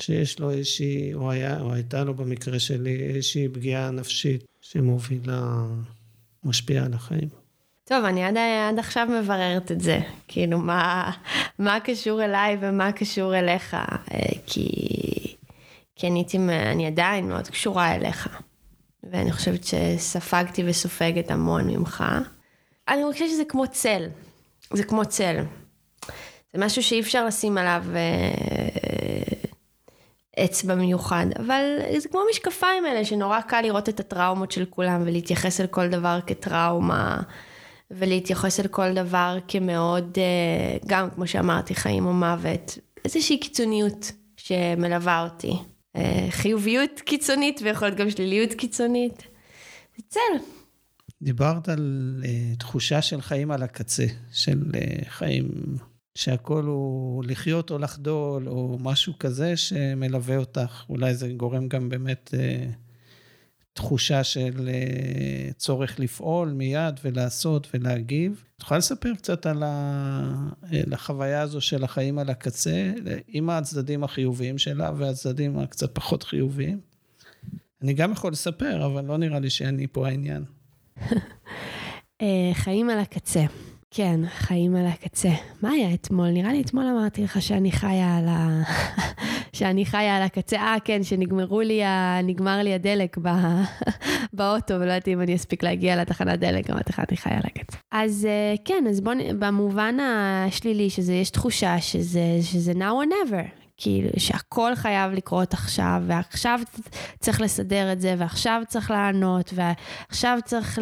שיש 0.01 0.39
לו 0.39 0.51
איזושהי, 0.51 1.13
או, 1.13 1.31
היה, 1.31 1.61
או 1.61 1.73
הייתה 1.73 2.03
לו 2.03 2.13
במקרה 2.13 2.59
שלי 2.59 3.03
איזושהי 3.03 3.47
פגיעה 3.49 3.91
נפשית 3.91 4.45
שמובילה 4.61 5.65
משפיע 6.47 6.83
על 6.83 6.93
החיים. 6.93 7.29
טוב, 7.83 8.05
אני 8.05 8.23
עד, 8.23 8.37
עד 8.69 8.79
עכשיו 8.79 9.07
מבררת 9.21 9.71
את 9.71 9.81
זה. 9.81 9.99
כאילו, 10.27 10.59
מה, 10.59 11.11
מה 11.59 11.79
קשור 11.79 12.23
אליי 12.23 12.57
ומה 12.61 12.91
קשור 12.91 13.39
אליך? 13.39 13.73
אה, 13.73 14.19
כי, 14.45 14.67
כי 15.95 16.07
אני, 16.07 16.25
אני 16.71 16.87
עדיין 16.87 17.27
מאוד 17.27 17.47
קשורה 17.47 17.95
אליך. 17.95 18.29
ואני 19.11 19.31
חושבת 19.31 19.63
שספגתי 19.63 20.63
וסופגת 20.65 21.31
המון 21.31 21.67
ממך. 21.67 22.03
אני 22.87 23.01
חושבת 23.11 23.29
שזה 23.29 23.43
כמו 23.49 23.67
צל. 23.67 24.09
זה 24.73 24.83
כמו 24.83 25.05
צל. 25.05 25.43
זה 26.53 26.65
משהו 26.65 26.83
שאי 26.83 26.99
אפשר 26.99 27.25
לשים 27.25 27.57
עליו 27.57 27.83
אה, 27.95 27.99
אצבע 30.45 30.75
מיוחד, 30.75 31.25
אבל 31.39 31.63
זה 31.97 32.09
כמו 32.09 32.21
המשקפיים 32.27 32.85
האלה, 32.85 33.05
שנורא 33.05 33.41
קל 33.41 33.61
לראות 33.61 33.89
את 33.89 33.99
הטראומות 33.99 34.51
של 34.51 34.65
כולם 34.69 35.01
ולהתייחס 35.05 35.61
אל 35.61 35.67
כל 35.67 35.87
דבר 35.87 36.19
כטראומה, 36.27 37.21
ולהתייחס 37.91 38.59
אל 38.59 38.67
כל 38.67 38.93
דבר 38.93 39.37
כמאוד, 39.47 40.17
אה, 40.17 40.77
גם 40.87 41.09
כמו 41.09 41.27
שאמרתי, 41.27 41.75
חיים 41.75 42.05
או 42.05 42.13
מוות, 42.13 42.77
איזושהי 43.05 43.39
קיצוניות 43.39 44.11
שמלווה 44.37 45.23
אותי. 45.23 45.53
אה, 45.95 46.27
חיוביות 46.29 47.01
קיצונית 47.05 47.59
ויכול 47.63 47.87
להיות 47.87 47.99
גם 47.99 48.09
שליליות 48.09 48.53
קיצונית. 48.53 49.23
זה 49.97 50.03
צל. 50.09 50.43
דיברת 51.21 51.69
על 51.69 52.15
uh, 52.23 52.59
תחושה 52.59 53.01
של 53.01 53.21
חיים 53.21 53.51
על 53.51 53.63
הקצה, 53.63 54.05
של 54.31 54.63
חיים 55.09 55.77
שהכל 56.17 56.63
הוא 56.63 57.23
לחיות 57.23 57.71
או 57.71 57.77
לחדול, 57.77 58.47
או 58.47 58.77
משהו 58.81 59.13
כזה 59.19 59.57
שמלווה 59.57 60.37
אותך. 60.37 60.83
אולי 60.89 61.15
זה 61.15 61.27
גורם 61.27 61.67
גם 61.67 61.89
באמת 61.89 62.33
אה, 62.37 62.65
תחושה 63.73 64.23
של 64.23 64.69
אה, 64.73 65.51
צורך 65.57 65.99
לפעול 65.99 66.49
מיד 66.49 66.99
ולעשות 67.03 67.67
ולהגיב. 67.73 68.43
את 68.57 68.61
יכולה 68.61 68.77
לספר 68.77 69.13
קצת 69.15 69.45
על 69.45 69.63
ה... 69.63 70.49
אה, 70.73 70.81
החוויה 70.91 71.41
הזו 71.41 71.61
של 71.61 71.83
החיים 71.83 72.19
על 72.19 72.29
הקצה, 72.29 72.93
עם 73.27 73.49
הצדדים 73.49 74.03
החיוביים 74.03 74.57
שלה 74.57 74.91
והצדדים 74.97 75.59
הקצת 75.59 75.95
פחות 75.95 76.23
חיוביים? 76.23 76.79
אני 77.81 77.93
גם 77.93 78.11
יכול 78.11 78.31
לספר, 78.31 78.85
אבל 78.85 79.05
לא 79.05 79.17
נראה 79.17 79.39
לי 79.39 79.49
שאני 79.49 79.87
פה 79.91 80.07
העניין. 80.07 80.43
אה, 82.21 82.51
חיים 82.53 82.89
על 82.89 82.99
הקצה. 82.99 83.45
כן, 83.91 84.19
חיים 84.29 84.75
על 84.75 84.85
הקצה. 84.85 85.29
מה 85.61 85.71
היה 85.71 85.93
אתמול? 85.93 86.29
נראה 86.29 86.51
לי 86.51 86.61
אתמול 86.61 86.85
אמרתי 86.85 87.23
לך 87.23 87.41
שאני 87.41 87.71
חיה 87.71 88.17
על 88.17 88.27
ה... 88.27 88.61
שאני 89.57 89.85
חיה 89.85 90.17
על 90.17 90.23
הקצה. 90.23 90.57
אה, 90.57 90.75
כן, 90.85 91.03
שנגמרו 91.03 91.61
לי, 91.61 91.83
ה... 91.83 92.21
נגמר 92.23 92.63
לי 92.63 92.73
הדלק 92.73 93.17
ב... 93.21 93.29
באוטו, 94.33 94.73
ולא 94.73 94.83
יודעת 94.83 95.07
אם 95.07 95.21
אני 95.21 95.35
אספיק 95.35 95.63
להגיע 95.63 95.95
לתחנת 96.01 96.39
דלק, 96.39 96.69
אמרתי 96.69 96.91
לך, 96.93 97.01
אני 97.09 97.17
חיה 97.17 97.33
על 97.33 97.43
הקצה. 97.45 97.77
אז 97.91 98.27
אה, 98.29 98.55
כן, 98.65 98.83
אז 98.89 99.01
בוא, 99.01 99.13
במובן 99.39 99.97
השלילי, 99.99 100.89
שזה, 100.89 101.13
יש 101.13 101.29
תחושה 101.29 101.81
שזה, 101.81 102.39
שזה 102.41 102.71
now 102.71 102.75
or 103.05 103.09
never. 103.09 103.56
כאילו 103.77 104.09
שהכל 104.17 104.75
חייב 104.75 105.11
לקרות 105.11 105.53
עכשיו, 105.53 106.03
ועכשיו 106.07 106.59
צריך 107.19 107.41
לסדר 107.41 107.91
את 107.91 108.01
זה, 108.01 108.15
ועכשיו 108.17 108.61
צריך 108.67 108.91
לענות, 108.91 109.53
ועכשיו 109.55 110.39
צריך 110.45 110.79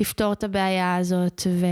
לפתור 0.00 0.32
את 0.32 0.44
הבעיה 0.44 0.96
הזאת, 0.96 1.42
ו, 1.50 1.66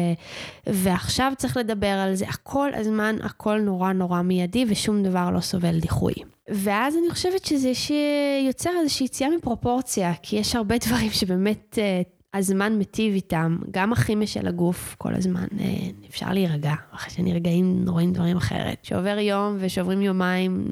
ועכשיו 0.66 1.32
צריך 1.36 1.56
לדבר 1.56 1.86
על 1.86 2.14
זה. 2.14 2.24
הכל 2.28 2.70
הזמן, 2.74 3.16
הכל 3.22 3.60
נורא 3.60 3.92
נורא 3.92 4.22
מיידי, 4.22 4.64
ושום 4.68 5.02
דבר 5.02 5.30
לא 5.30 5.40
סובל 5.40 5.80
דיחוי. 5.80 6.14
ואז 6.48 6.96
אני 6.96 7.10
חושבת 7.10 7.44
שזה 7.44 7.72
שיוצר 7.74 8.70
איזושהי 8.80 9.04
יציאה 9.04 9.30
מפרופורציה, 9.30 10.12
כי 10.22 10.36
יש 10.36 10.56
הרבה 10.56 10.78
דברים 10.86 11.10
שבאמת 11.10 11.78
אה, 11.78 12.02
הזמן 12.36 12.78
מיטיב 12.78 13.14
איתם, 13.14 13.56
גם 13.70 13.92
הכימיה 13.92 14.26
של 14.26 14.48
הגוף 14.48 14.94
כל 14.98 15.14
הזמן, 15.14 15.46
אה, 15.60 15.64
אפשר 16.08 16.32
להירגע, 16.32 16.74
אחרי 16.92 17.10
שנרגעים 17.10 17.84
רואים 17.88 18.12
דברים 18.12 18.36
אחרת. 18.36 18.84
שעובר 18.84 19.18
יום 19.18 19.56
ושעוברים 19.60 20.02
יומיים, 20.02 20.66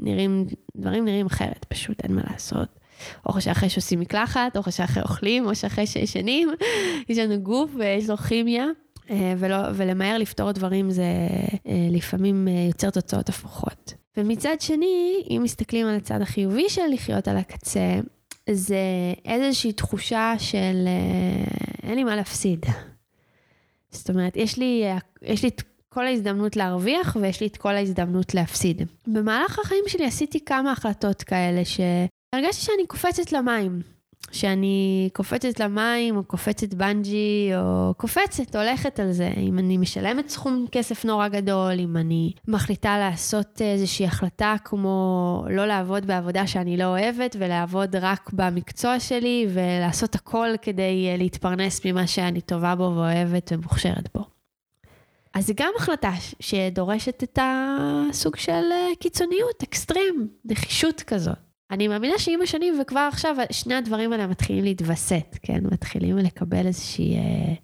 נראים, 0.00 0.46
דברים 0.76 1.04
נראים 1.04 1.26
אחרת, 1.26 1.66
פשוט 1.68 2.04
אין 2.04 2.14
מה 2.14 2.22
לעשות. 2.30 2.68
או 3.26 3.40
שאחרי 3.40 3.68
שעושים 3.68 4.00
מקלחת, 4.00 4.56
או 4.56 4.72
שאחרי 4.72 5.02
אוכלים, 5.02 5.46
או 5.46 5.54
שאחרי 5.54 5.86
שישנים, 5.86 6.48
יש 7.08 7.18
לנו 7.18 7.40
גוף 7.40 7.70
ויש 7.78 8.10
לו 8.10 8.16
כימיה. 8.16 8.66
אה, 9.10 9.34
ולא, 9.38 9.56
ולמהר 9.74 10.18
לפתור 10.18 10.52
דברים 10.52 10.90
זה 10.90 11.02
אה, 11.66 11.88
לפעמים 11.90 12.48
יוצר 12.68 12.90
תוצאות 12.90 13.28
הפוכות. 13.28 13.94
ומצד 14.16 14.56
שני, 14.60 15.24
אם 15.30 15.40
מסתכלים 15.44 15.86
על 15.86 15.94
הצד 15.94 16.22
החיובי 16.22 16.68
של 16.68 16.82
לחיות 16.92 17.28
על 17.28 17.36
הקצה, 17.36 18.00
זה 18.50 18.78
איזושהי 19.24 19.72
תחושה 19.72 20.34
של 20.38 20.88
אין 21.82 21.94
לי 21.94 22.04
מה 22.04 22.16
להפסיד. 22.16 22.66
זאת 23.90 24.10
אומרת, 24.10 24.36
יש 24.36 24.58
לי, 24.58 24.84
יש 25.22 25.42
לי 25.42 25.48
את 25.48 25.62
כל 25.88 26.06
ההזדמנות 26.06 26.56
להרוויח 26.56 27.16
ויש 27.20 27.40
לי 27.40 27.46
את 27.46 27.56
כל 27.56 27.74
ההזדמנות 27.74 28.34
להפסיד. 28.34 28.82
במהלך 29.06 29.58
החיים 29.58 29.84
שלי 29.86 30.04
עשיתי 30.04 30.44
כמה 30.44 30.72
החלטות 30.72 31.22
כאלה 31.22 31.62
שהרגשתי 31.64 32.62
שאני 32.64 32.86
קופצת 32.86 33.32
למים. 33.32 33.95
שאני 34.32 35.08
קופצת 35.12 35.60
למים, 35.60 36.16
או 36.16 36.24
קופצת 36.24 36.74
בנג'י, 36.74 37.50
או 37.56 37.94
קופצת, 37.96 38.56
הולכת 38.56 39.00
על 39.00 39.12
זה. 39.12 39.30
אם 39.36 39.58
אני 39.58 39.76
משלמת 39.76 40.28
סכום 40.28 40.66
כסף 40.72 41.04
נורא 41.04 41.28
גדול, 41.28 41.72
אם 41.78 41.96
אני 41.96 42.32
מחליטה 42.48 42.98
לעשות 42.98 43.62
איזושהי 43.62 44.06
החלטה 44.06 44.54
כמו 44.64 45.44
לא 45.50 45.66
לעבוד 45.66 46.06
בעבודה 46.06 46.46
שאני 46.46 46.76
לא 46.76 46.84
אוהבת, 46.84 47.36
ולעבוד 47.38 47.96
רק 47.96 48.30
במקצוע 48.32 49.00
שלי, 49.00 49.46
ולעשות 49.52 50.14
הכל 50.14 50.48
כדי 50.62 51.08
אה, 51.10 51.16
להתפרנס 51.16 51.86
ממה 51.86 52.06
שאני 52.06 52.40
טובה 52.40 52.74
בו 52.74 52.92
ואוהבת 52.94 53.52
ומוכשרת 53.52 54.08
בו. 54.14 54.24
אז 55.34 55.46
זו 55.46 55.52
גם 55.56 55.72
החלטה 55.76 56.12
שדורשת 56.40 57.22
את 57.22 57.38
הסוג 57.42 58.36
של 58.36 58.52
אה, 58.52 58.88
קיצוניות, 59.00 59.62
אקסטרים, 59.62 60.28
נחישות 60.44 61.02
כזאת. 61.02 61.45
אני 61.70 61.88
מאמינה 61.88 62.18
שעם 62.18 62.42
השנים, 62.42 62.74
וכבר 62.82 63.08
עכשיו, 63.12 63.36
שני 63.50 63.74
הדברים 63.74 64.12
האלה 64.12 64.26
מתחילים 64.26 64.64
להתווסת, 64.64 65.38
כן? 65.42 65.60
מתחילים 65.72 66.16
לקבל 66.16 66.66
איזושהי 66.66 67.16
אה, 67.16 67.54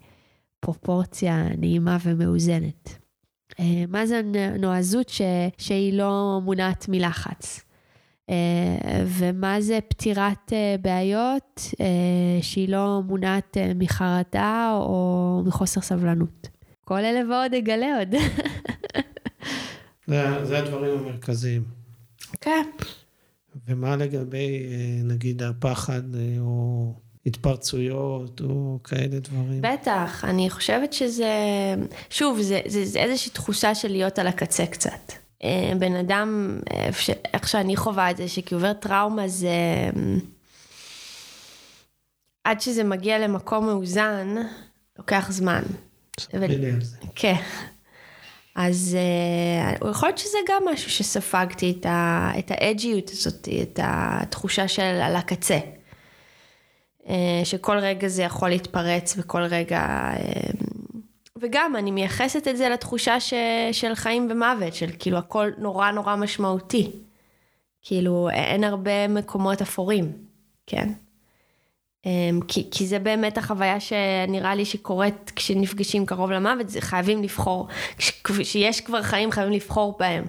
פרופורציה 0.59 1.43
נעימה 1.57 1.97
ומאוזנת. 2.03 2.97
אה, 3.59 3.83
מה 3.87 4.05
זה 4.05 4.21
נועזות 4.59 5.09
ש, 5.09 5.21
שהיא 5.57 5.93
לא 5.93 6.39
מונעת 6.43 6.85
מלחץ? 6.89 7.61
אה, 8.29 9.03
ומה 9.05 9.61
זה 9.61 9.79
פתירת 9.87 10.53
אה, 10.53 10.75
בעיות 10.81 11.61
אה, 11.81 11.85
שהיא 12.41 12.69
לא 12.69 13.01
מונעת 13.05 13.57
אה, 13.57 13.71
מחרדה 13.75 14.71
או 14.75 15.41
מחוסר 15.45 15.81
סבלנות? 15.81 16.47
כל 16.85 16.97
אלה 16.99 17.19
ועוד 17.29 17.53
אגלה 17.53 17.99
עוד. 17.99 18.15
זה, 20.07 20.45
זה 20.45 20.59
הדברים 20.59 20.99
המרכזיים. 20.99 21.63
כן. 22.41 22.65
ומה 23.67 23.95
לגבי, 23.95 24.65
אה, 24.65 25.03
נגיד, 25.03 25.43
הפחד 25.43 26.15
אה, 26.15 26.35
או 26.39 26.93
התפרצויות 27.25 28.41
או 28.41 28.79
כאלה 28.83 29.19
דברים? 29.19 29.61
בטח, 29.61 30.25
אני 30.25 30.49
חושבת 30.49 30.93
שזה, 30.93 31.33
שוב, 32.09 32.41
זה, 32.41 32.61
זה, 32.65 32.85
זה 32.85 32.99
איזושהי 32.99 33.31
תחושה 33.31 33.75
של 33.75 33.91
להיות 33.91 34.19
על 34.19 34.27
הקצה 34.27 34.65
קצת. 34.65 35.13
אה, 35.43 35.73
בן 35.79 35.95
אדם, 35.95 36.59
איך 37.33 37.47
שאני 37.47 37.75
חווה 37.75 38.11
את 38.11 38.17
זה, 38.17 38.27
שכי 38.27 38.55
עובר 38.55 38.73
טראומה 38.73 39.27
זה... 39.27 39.49
עד 42.43 42.61
שזה 42.61 42.83
מגיע 42.83 43.19
למקום 43.19 43.65
מאוזן, 43.65 44.35
לוקח 44.99 45.27
זמן. 45.31 45.63
ספרי 46.19 46.47
לי 46.47 46.71
על 46.71 46.81
זה. 46.81 46.97
כן. 47.15 47.41
אז 48.55 48.97
uh, 49.81 49.89
יכול 49.89 50.09
להיות 50.09 50.17
שזה 50.17 50.37
גם 50.49 50.63
משהו 50.73 50.91
שספגתי, 50.91 51.75
את, 51.79 51.85
ה, 51.85 52.31
את 52.39 52.51
האג'יות 52.51 53.09
הזאת, 53.09 53.49
את 53.61 53.79
התחושה 53.83 54.67
של 54.67 54.81
על 54.81 55.15
הקצה. 55.15 55.59
Uh, 57.03 57.09
שכל 57.43 57.77
רגע 57.77 58.07
זה 58.07 58.23
יכול 58.23 58.49
להתפרץ 58.49 59.15
וכל 59.17 59.41
רגע... 59.41 60.11
Uh, 60.15 60.63
וגם 61.41 61.75
אני 61.75 61.91
מייחסת 61.91 62.47
את 62.47 62.57
זה 62.57 62.69
לתחושה 62.69 63.19
ש, 63.19 63.33
של 63.71 63.95
חיים 63.95 64.27
ומוות, 64.31 64.73
של 64.73 64.89
כאילו 64.99 65.17
הכל 65.17 65.49
נורא 65.57 65.91
נורא 65.91 66.15
משמעותי. 66.15 66.91
כאילו 67.81 68.29
אין 68.29 68.63
הרבה 68.63 69.07
מקומות 69.07 69.61
אפורים, 69.61 70.11
כן? 70.67 70.89
אמ, 72.05 72.39
כי, 72.47 72.67
כי 72.71 72.87
זה 72.87 72.99
באמת 72.99 73.37
החוויה 73.37 73.79
שנראה 73.79 74.55
לי 74.55 74.65
שקורית 74.65 75.31
כשנפגשים 75.35 76.05
קרוב 76.05 76.31
למוות, 76.31 76.69
זה 76.69 76.81
חייבים 76.81 77.23
לבחור, 77.23 77.67
כשיש 78.23 78.81
כבר 78.81 79.01
חיים 79.01 79.31
חייבים 79.31 79.53
לבחור 79.53 79.95
בהם. 79.99 80.25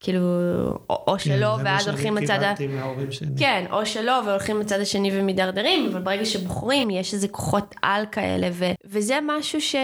כאילו, 0.00 0.20
או, 0.90 1.04
או 1.06 1.12
כן, 1.12 1.18
שלא, 1.18 1.56
ואז 1.64 1.88
הולכים 1.88 2.16
לצד 2.16 2.42
ה... 2.42 2.54
כן, 3.38 3.64
או 3.70 3.86
שלא, 3.86 4.22
והולכים 4.26 4.60
לצד 4.60 4.80
השני 4.80 5.10
ומידרדרים, 5.12 5.86
אבל 5.86 6.00
ברגע 6.00 6.24
שבוחרים, 6.24 6.90
יש 6.90 7.14
איזה 7.14 7.28
כוחות 7.28 7.74
על 7.82 8.04
כאלה, 8.12 8.48
ו, 8.52 8.64
וזה 8.84 9.18
משהו 9.22 9.60
ש... 9.60 9.74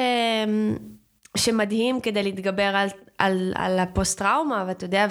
שמדהים 1.36 2.00
כדי 2.00 2.22
להתגבר 2.22 2.62
על, 2.62 2.88
על, 3.18 3.52
על 3.54 3.78
הפוסט-טראומה, 3.78 4.64
ואתה 4.68 4.84
יודע, 4.84 5.06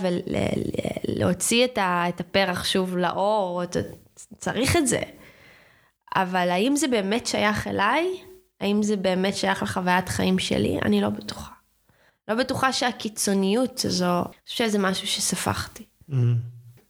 ולהוציא 1.07 1.65
את, 1.65 1.77
ה, 1.77 2.05
את 2.09 2.19
הפרח 2.19 2.65
שוב 2.65 2.97
לאור, 2.97 3.61
צריך 4.37 4.77
את 4.77 4.87
זה. 4.87 5.01
אבל 6.15 6.49
האם 6.49 6.75
זה 6.75 6.87
באמת 6.87 7.27
שייך 7.27 7.67
אליי? 7.67 8.07
האם 8.61 8.83
זה 8.83 8.95
באמת 8.95 9.35
שייך 9.35 9.63
לחוויית 9.63 10.09
חיים 10.09 10.39
שלי? 10.39 10.79
אני 10.85 11.01
לא 11.01 11.09
בטוחה. 11.09 11.51
לא 12.27 12.35
בטוחה 12.35 12.73
שהקיצוניות 12.73 13.85
הזו, 13.85 14.05
אני 14.05 14.33
חושבת 14.49 14.67
שזה 14.67 14.79
משהו 14.79 15.07
שספחתי. 15.07 15.83
Mm-hmm. 16.09 16.13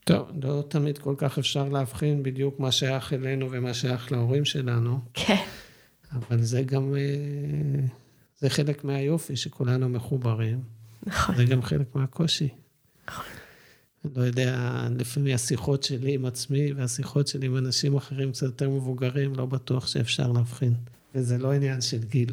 טוב, 0.04 0.28
לא 0.44 0.64
תמיד 0.68 0.98
כל 0.98 1.16
כך 1.18 1.38
אפשר 1.38 1.70
להבחין 1.70 2.24
בדיוק 2.24 2.60
מה 2.60 2.72
שייך 2.72 3.14
אלינו 3.14 3.52
ומה 3.52 3.74
שייך 3.74 4.12
להורים 4.12 4.46
שלנו. 4.46 5.00
כן. 5.14 5.44
אבל 6.12 6.42
זה 6.42 6.64
גם, 6.64 6.96
אה, 6.96 7.86
זה 8.38 8.50
חלק 8.50 8.84
מהיופי 8.84 9.36
שכולנו 9.36 9.90
מחוברים. 9.90 10.64
נכון. 11.04 11.36
זה 11.36 11.46
גם 11.46 11.62
חלק 11.62 11.96
מהקושי. 11.96 12.50
נכון. 13.08 13.26
לא 14.16 14.22
יודע, 14.22 14.88
לפעמים 15.00 15.36
השיחות 15.36 15.84
שלי 15.84 16.14
עם 16.14 16.26
עצמי 16.26 16.74
והשיחות 16.74 17.28
שלי 17.28 17.46
עם 17.46 17.58
אנשים 17.58 17.96
אחרים 17.96 18.32
קצת 18.32 18.46
יותר 18.46 18.70
מבוגרים, 18.70 19.36
לא 19.36 19.46
בטוח 19.46 19.88
שאפשר 19.88 20.32
להבחין. 20.32 20.74
וזה 21.16 21.38
לא 21.38 21.54
עניין 21.54 21.82
של 21.82 22.04
גיל. 22.04 22.30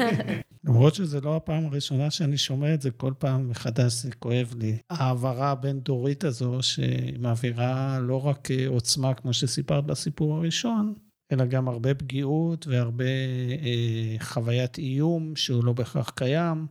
למרות 0.64 0.94
שזו 0.94 1.20
לא 1.20 1.36
הפעם 1.36 1.66
הראשונה 1.66 2.10
שאני 2.10 2.38
שומע 2.38 2.74
את 2.74 2.82
זה, 2.82 2.90
כל 2.90 3.12
פעם 3.18 3.48
מחדש 3.48 3.92
זה 3.92 4.10
כואב 4.18 4.54
לי. 4.58 4.78
ההעברה 4.90 5.50
הבין-דורית 5.50 6.24
הזו, 6.24 6.58
שמעבירה 6.62 7.98
לא 8.00 8.26
רק 8.26 8.48
עוצמה, 8.66 9.14
כמו 9.14 9.32
שסיפרת 9.32 9.86
בסיפור 9.86 10.36
הראשון, 10.36 10.94
אלא 11.32 11.44
גם 11.44 11.68
הרבה 11.68 11.94
פגיעות 11.94 12.66
והרבה 12.66 13.04
אה, 13.04 14.16
חוויית 14.20 14.78
איום 14.78 15.36
שהוא 15.36 15.64
לא 15.64 15.72
בהכרח 15.72 16.10
קיים, 16.10 16.66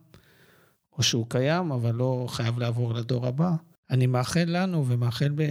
או 0.97 1.03
שהוא 1.03 1.25
קיים, 1.29 1.71
אבל 1.71 1.95
לא 1.95 2.25
חייב 2.29 2.59
לעבור 2.59 2.93
לדור 2.93 3.27
הבא. 3.27 3.51
אני 3.89 4.07
מאחל 4.07 4.45
לנו 4.47 4.87
ומאחל 4.87 5.31
ב, 5.35 5.43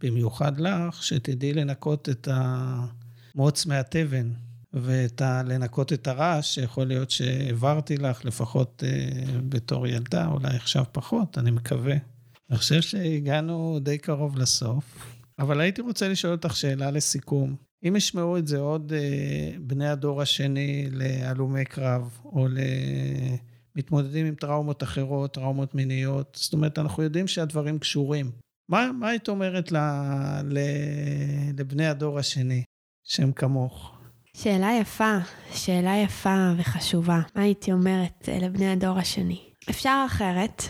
במיוחד 0.00 0.60
לך, 0.60 1.02
שתדעי 1.02 1.52
לנקות 1.52 2.08
את 2.08 2.28
המוץ 2.30 3.66
מהתבן 3.66 4.30
ואת 4.72 5.22
ה... 5.22 5.42
לנקות 5.42 5.92
את 5.92 6.06
הרעש, 6.06 6.54
שיכול 6.54 6.86
להיות 6.86 7.10
שהעברתי 7.10 7.96
לך, 7.96 8.24
לפחות 8.24 8.84
אה, 8.86 9.22
בתור 9.48 9.86
ילדה, 9.86 10.26
אולי 10.26 10.56
עכשיו 10.56 10.84
פחות, 10.92 11.38
אני 11.38 11.50
מקווה. 11.50 11.96
אני 12.50 12.58
חושב 12.58 12.80
שהגענו 12.80 13.78
די 13.82 13.98
קרוב 13.98 14.38
לסוף, 14.38 15.14
אבל 15.38 15.60
הייתי 15.60 15.80
רוצה 15.80 16.08
לשאול 16.08 16.32
אותך 16.32 16.56
שאלה 16.56 16.90
לסיכום. 16.90 17.56
אם 17.88 17.96
ישמעו 17.96 18.38
את 18.38 18.46
זה 18.46 18.58
עוד 18.58 18.92
אה, 18.92 19.58
בני 19.60 19.88
הדור 19.88 20.22
השני 20.22 20.88
להלומי 20.90 21.64
קרב, 21.64 22.18
או 22.24 22.48
ל... 22.48 22.58
מתמודדים 23.76 24.26
עם 24.26 24.34
טראומות 24.34 24.82
אחרות, 24.82 25.34
טראומות 25.34 25.74
מיניות, 25.74 26.38
זאת 26.40 26.52
אומרת, 26.52 26.78
אנחנו 26.78 27.02
יודעים 27.02 27.28
שהדברים 27.28 27.78
קשורים. 27.78 28.30
מה, 28.68 28.90
מה 28.92 29.08
היית 29.08 29.28
אומרת 29.28 29.72
ל, 29.72 29.76
ל, 30.44 30.58
לבני 31.58 31.86
הדור 31.86 32.18
השני, 32.18 32.62
שהם 33.04 33.32
כמוך? 33.32 33.98
שאלה 34.36 34.70
יפה, 34.80 35.18
שאלה 35.52 35.96
יפה 35.96 36.52
וחשובה. 36.56 37.20
מה 37.34 37.42
הייתי 37.42 37.72
אומרת 37.72 38.28
אה, 38.28 38.38
לבני 38.38 38.68
הדור 38.68 38.98
השני? 38.98 39.40
אפשר 39.70 40.04
אחרת, 40.06 40.62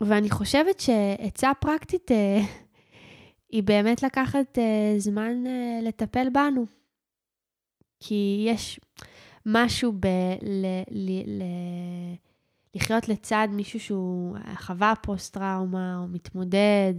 ואני 0.00 0.30
חושבת 0.30 0.80
שעצה 0.80 1.50
פרקטית 1.60 2.10
אה, 2.12 2.40
היא 3.50 3.62
באמת 3.62 4.02
לקחת 4.02 4.58
אה, 4.58 4.94
זמן 4.98 5.44
לטפל 5.82 6.28
בנו. 6.32 6.66
כי 8.00 8.44
יש 8.48 8.80
משהו 9.46 9.92
ב... 9.92 10.06
ל, 10.42 10.66
ל, 10.90 11.10
ל, 11.26 11.42
לחיות 12.76 13.08
לצד 13.08 13.48
מישהו 13.50 13.80
שהוא 13.80 14.36
חווה 14.54 14.94
פוסט-טראומה 15.02 15.98
או 15.98 16.08
מתמודד, 16.08 16.94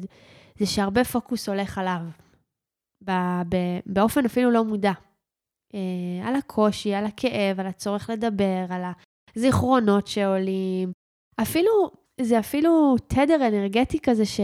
זה 0.60 0.66
שהרבה 0.66 1.04
פוקוס 1.04 1.50
הולך 1.50 1.78
עליו, 1.78 2.02
באופן 3.86 4.26
אפילו 4.26 4.52
לא 4.52 4.64
מודע. 4.64 4.92
אה, 5.74 6.28
על 6.28 6.36
הקושי, 6.36 6.94
על 6.94 7.06
הכאב, 7.06 7.60
על 7.60 7.68
הצורך 7.68 8.10
לדבר, 8.10 8.66
על 8.70 8.82
הזיכרונות 9.36 10.08
שעולים. 10.08 10.92
אפילו, 11.42 11.72
זה 12.22 12.40
אפילו 12.40 12.96
תדר 13.08 13.48
אנרגטי 13.48 14.00
כזה 14.00 14.26
ש, 14.26 14.40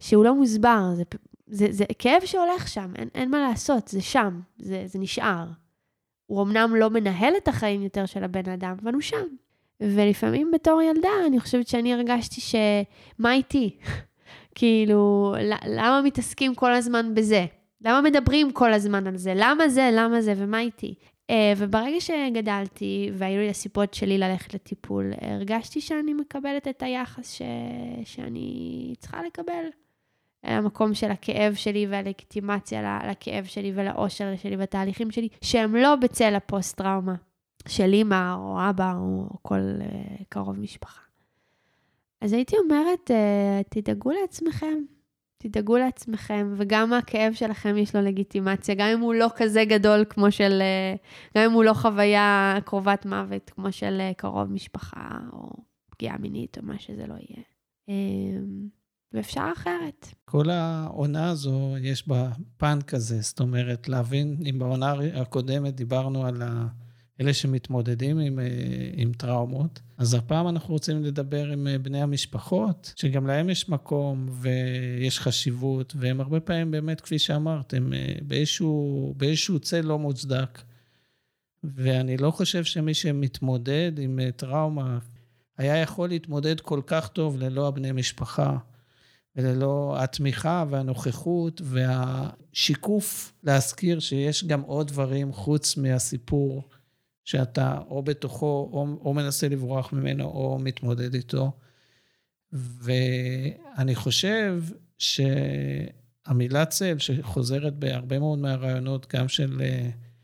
שהוא 0.00 0.24
לא 0.24 0.34
מוסבר, 0.34 0.82
זה 0.94 1.02
זה, 1.50 1.66
זה 1.70 1.84
כאב 1.98 2.22
שהולך 2.24 2.68
שם, 2.68 2.92
אין, 2.96 3.08
אין 3.14 3.30
מה 3.30 3.48
לעשות, 3.48 3.88
זה 3.88 4.00
שם, 4.00 4.40
זה, 4.58 4.82
זה 4.86 4.98
נשאר. 4.98 5.46
הוא 6.26 6.42
אמנם 6.42 6.76
לא 6.76 6.90
מנהל 6.90 7.34
את 7.36 7.48
החיים 7.48 7.82
יותר 7.82 8.06
של 8.06 8.24
הבן 8.24 8.50
אדם, 8.50 8.76
אבל 8.82 8.92
הוא 8.92 9.02
שם. 9.02 9.26
ולפעמים 9.80 10.50
בתור 10.50 10.82
ילדה, 10.82 11.08
אני 11.26 11.40
חושבת 11.40 11.68
שאני 11.68 11.94
הרגשתי 11.94 12.40
ש... 12.40 12.54
מה 13.18 13.32
איתי? 13.32 13.76
כאילו, 14.54 15.34
למה 15.66 16.02
מתעסקים 16.04 16.54
כל 16.54 16.72
הזמן 16.72 17.14
בזה? 17.14 17.46
למה 17.84 18.00
מדברים 18.00 18.52
כל 18.52 18.72
הזמן 18.72 19.06
על 19.06 19.16
זה? 19.16 19.32
למה 19.36 19.68
זה, 19.68 19.90
למה 19.92 20.20
זה, 20.20 20.34
ומה 20.36 20.60
איתי? 20.60 20.94
Uh, 21.30 21.34
וברגע 21.56 22.00
שגדלתי 22.00 23.10
והיו 23.14 23.40
לי 23.40 23.48
הסיפות 23.48 23.94
שלי 23.94 24.18
ללכת 24.18 24.54
לטיפול, 24.54 25.12
הרגשתי 25.20 25.80
שאני 25.80 26.14
מקבלת 26.14 26.68
את 26.68 26.82
היחס 26.82 27.32
ש... 27.32 27.42
שאני 28.04 28.94
צריכה 28.98 29.22
לקבל. 29.26 29.64
המקום 30.44 30.94
של 30.94 31.10
הכאב 31.10 31.54
שלי 31.54 31.86
והלגיטימציה 31.90 33.00
לכאב 33.10 33.44
שלי 33.44 33.72
ולאושר 33.74 34.36
שלי 34.36 34.56
והתהליכים 34.56 35.10
שלי, 35.10 35.28
שהם 35.42 35.76
לא 35.76 35.96
בצל 35.96 36.34
הפוסט-טראומה 36.34 37.14
של 37.68 37.92
אימא 37.92 38.34
או 38.34 38.58
אבא 38.70 38.94
או 38.96 39.28
כל 39.42 39.60
uh, 39.78 40.24
קרוב 40.28 40.60
משפחה. 40.60 41.00
אז 42.20 42.32
הייתי 42.32 42.56
אומרת, 42.56 43.10
uh, 43.10 43.68
תדאגו 43.68 44.10
לעצמכם, 44.10 44.78
תדאגו 45.38 45.76
לעצמכם, 45.76 46.54
וגם 46.56 46.92
הכאב 46.92 47.32
שלכם 47.32 47.76
יש 47.76 47.96
לו 47.96 48.02
לגיטימציה, 48.02 48.74
גם 48.74 48.88
אם 48.88 49.00
הוא 49.00 49.14
לא 49.14 49.28
כזה 49.36 49.64
גדול 49.64 50.04
כמו 50.08 50.32
של, 50.32 50.62
uh, 50.62 51.38
גם 51.38 51.44
אם 51.44 51.52
הוא 51.52 51.64
לא 51.64 51.74
חוויה 51.74 52.56
קרובת 52.64 53.06
מוות 53.06 53.50
כמו 53.50 53.72
של 53.72 54.00
קרוב 54.16 54.52
משפחה 54.52 55.18
או 55.32 55.50
פגיעה 55.90 56.18
מינית 56.18 56.58
או 56.58 56.62
מה 56.62 56.78
שזה 56.78 57.06
לא 57.06 57.14
יהיה. 57.14 57.44
ואפשר 59.12 59.50
אחרת. 59.52 60.06
כל 60.24 60.50
העונה 60.50 61.30
הזו, 61.30 61.74
יש 61.80 62.08
בה 62.08 62.30
פן 62.56 62.78
כזה, 62.86 63.20
זאת 63.20 63.40
אומרת, 63.40 63.88
להבין, 63.88 64.36
אם 64.50 64.58
בעונה 64.58 64.94
הקודמת 65.14 65.74
דיברנו 65.74 66.26
על 66.26 66.42
אלה 67.20 67.34
שמתמודדים 67.34 68.18
עם, 68.18 68.38
אה, 68.38 68.44
עם 68.92 69.12
טראומות, 69.12 69.80
אז 69.98 70.14
הפעם 70.14 70.48
אנחנו 70.48 70.74
רוצים 70.74 71.04
לדבר 71.04 71.46
עם 71.46 71.66
אה, 71.66 71.78
בני 71.78 72.02
המשפחות, 72.02 72.92
שגם 72.96 73.26
להם 73.26 73.50
יש 73.50 73.68
מקום 73.68 74.28
ויש 74.30 75.20
חשיבות, 75.20 75.94
והם 75.96 76.20
הרבה 76.20 76.40
פעמים 76.40 76.70
באמת, 76.70 77.00
כפי 77.00 77.18
שאמרת, 77.18 77.74
הם 77.74 77.92
אה, 77.92 78.14
באיזשהו, 78.22 79.14
באיזשהו 79.16 79.58
צל 79.58 79.80
לא 79.80 79.98
מוצדק. 79.98 80.62
ואני 81.64 82.16
לא 82.16 82.30
חושב 82.30 82.64
שמי 82.64 82.94
שמתמודד 82.94 83.92
עם 83.98 84.20
טראומה 84.36 84.98
היה 85.56 85.76
יכול 85.76 86.08
להתמודד 86.08 86.60
כל 86.60 86.80
כך 86.86 87.08
טוב 87.08 87.38
ללא 87.38 87.68
הבני 87.68 87.92
משפחה. 87.92 88.56
וללא 89.36 89.96
התמיכה 89.98 90.64
והנוכחות 90.70 91.60
והשיקוף 91.64 93.32
להזכיר 93.44 94.00
שיש 94.00 94.44
גם 94.44 94.60
עוד 94.60 94.88
דברים 94.88 95.32
חוץ 95.32 95.76
מהסיפור 95.76 96.68
שאתה 97.28 97.78
או 97.88 98.02
בתוכו, 98.02 98.70
או, 98.72 98.86
או 99.00 99.14
מנסה 99.14 99.48
לברוח 99.48 99.92
ממנו, 99.92 100.24
או 100.24 100.58
מתמודד 100.60 101.14
איתו. 101.14 101.52
ואני 102.52 103.94
חושב 103.94 104.62
שהמילה 104.98 106.64
צל, 106.64 106.98
שחוזרת 106.98 107.74
בהרבה 107.74 108.18
מאוד 108.18 108.38
מהרעיונות, 108.38 109.14
גם 109.14 109.28
של, 109.28 109.62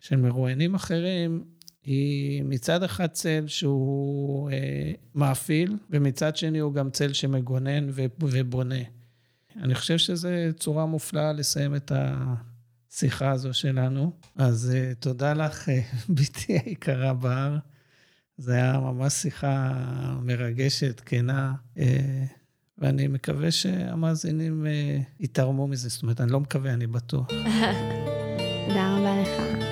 של 0.00 0.16
מרואיינים 0.16 0.74
אחרים, 0.74 1.44
היא 1.82 2.42
מצד 2.42 2.82
אחד 2.82 3.06
צל 3.06 3.44
שהוא 3.46 4.50
אה, 4.50 4.92
מאפיל, 5.14 5.76
ומצד 5.90 6.36
שני 6.36 6.58
הוא 6.58 6.74
גם 6.74 6.90
צל 6.90 7.12
שמגונן 7.12 7.88
ובונה. 8.20 8.82
אני 9.56 9.74
חושב 9.74 9.98
שזו 9.98 10.28
צורה 10.58 10.86
מופלאה 10.86 11.32
לסיים 11.32 11.76
את 11.76 11.92
השיחה 12.94 13.30
הזו 13.30 13.54
שלנו. 13.54 14.12
אז 14.36 14.72
uh, 14.74 14.94
תודה 14.94 15.32
לך, 15.32 15.68
uh, 15.68 15.72
בתי 16.14 16.58
היקרה 16.64 17.14
בר. 17.14 17.56
זו 18.38 18.52
הייתה 18.52 18.80
ממש 18.80 19.12
שיחה 19.12 19.72
מרגשת, 20.22 21.00
כנה, 21.06 21.52
uh, 21.76 21.80
ואני 22.78 23.06
מקווה 23.06 23.50
שהמאזינים 23.50 24.66
uh, 24.66 25.24
יתרמו 25.24 25.66
מזה. 25.66 25.88
זאת 25.88 26.02
אומרת, 26.02 26.20
אני 26.20 26.32
לא 26.32 26.40
מקווה, 26.40 26.74
אני 26.74 26.86
בטוח. 26.86 27.26
תודה 28.68 28.96
רבה 28.96 29.22
לך. 29.22 29.63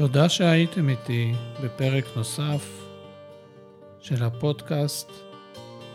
תודה 0.00 0.28
שהייתם 0.28 0.88
איתי 0.88 1.32
בפרק 1.64 2.04
נוסף 2.16 2.84
של 4.00 4.24
הפודקאסט 4.24 5.10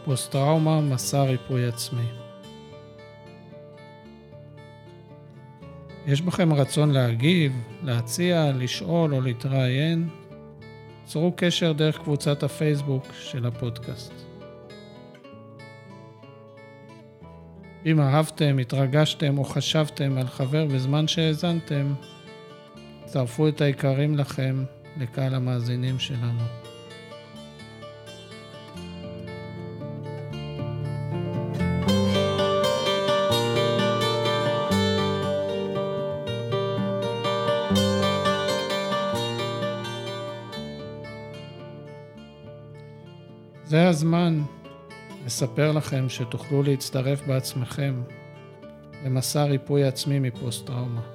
פוסט-טראומה, 0.03 0.81
מסע 0.81 1.23
ריפוי 1.23 1.67
עצמי. 1.67 2.05
יש 6.07 6.21
בכם 6.21 6.53
רצון 6.53 6.91
להגיב, 6.91 7.53
להציע, 7.83 8.51
לשאול 8.55 9.13
או 9.13 9.21
להתראיין? 9.21 10.09
צרו 11.05 11.33
קשר 11.35 11.71
דרך 11.71 11.97
קבוצת 11.97 12.43
הפייסבוק 12.43 13.05
של 13.19 13.45
הפודקאסט. 13.45 14.13
אם 17.85 18.01
אהבתם, 18.01 18.57
התרגשתם 18.57 19.37
או 19.37 19.43
חשבתם 19.43 20.17
על 20.17 20.27
חבר 20.27 20.65
בזמן 20.65 21.07
שהאזנתם, 21.07 21.93
צרפו 23.05 23.47
את 23.47 23.61
היקרים 23.61 24.17
לכם 24.17 24.63
לקהל 24.97 25.35
המאזינים 25.35 25.99
שלנו. 25.99 26.43
זה 43.65 43.87
הזמן 43.87 44.41
לספר 45.25 45.71
לכם 45.71 46.09
שתוכלו 46.09 46.63
להצטרף 46.63 47.27
בעצמכם 47.27 48.03
למסע 49.05 49.43
ריפוי 49.43 49.83
עצמי 49.83 50.19
מפוסט-טראומה. 50.19 51.14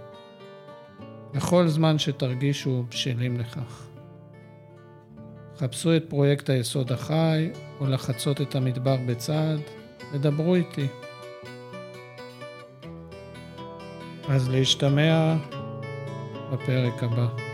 בכל 1.34 1.68
זמן 1.68 1.98
שתרגישו 1.98 2.84
בשלים 2.88 3.40
לכך. 3.40 3.86
חפשו 5.58 5.96
את 5.96 6.04
פרויקט 6.08 6.50
היסוד 6.50 6.92
החי, 6.92 7.50
או 7.80 7.86
לחצות 7.86 8.40
את 8.40 8.54
המדבר 8.54 8.96
בצעד, 9.06 9.60
ודברו 10.12 10.54
איתי. 10.54 10.86
אז 14.28 14.48
להשתמע 14.48 15.36
בפרק 16.52 17.02
הבא. 17.02 17.49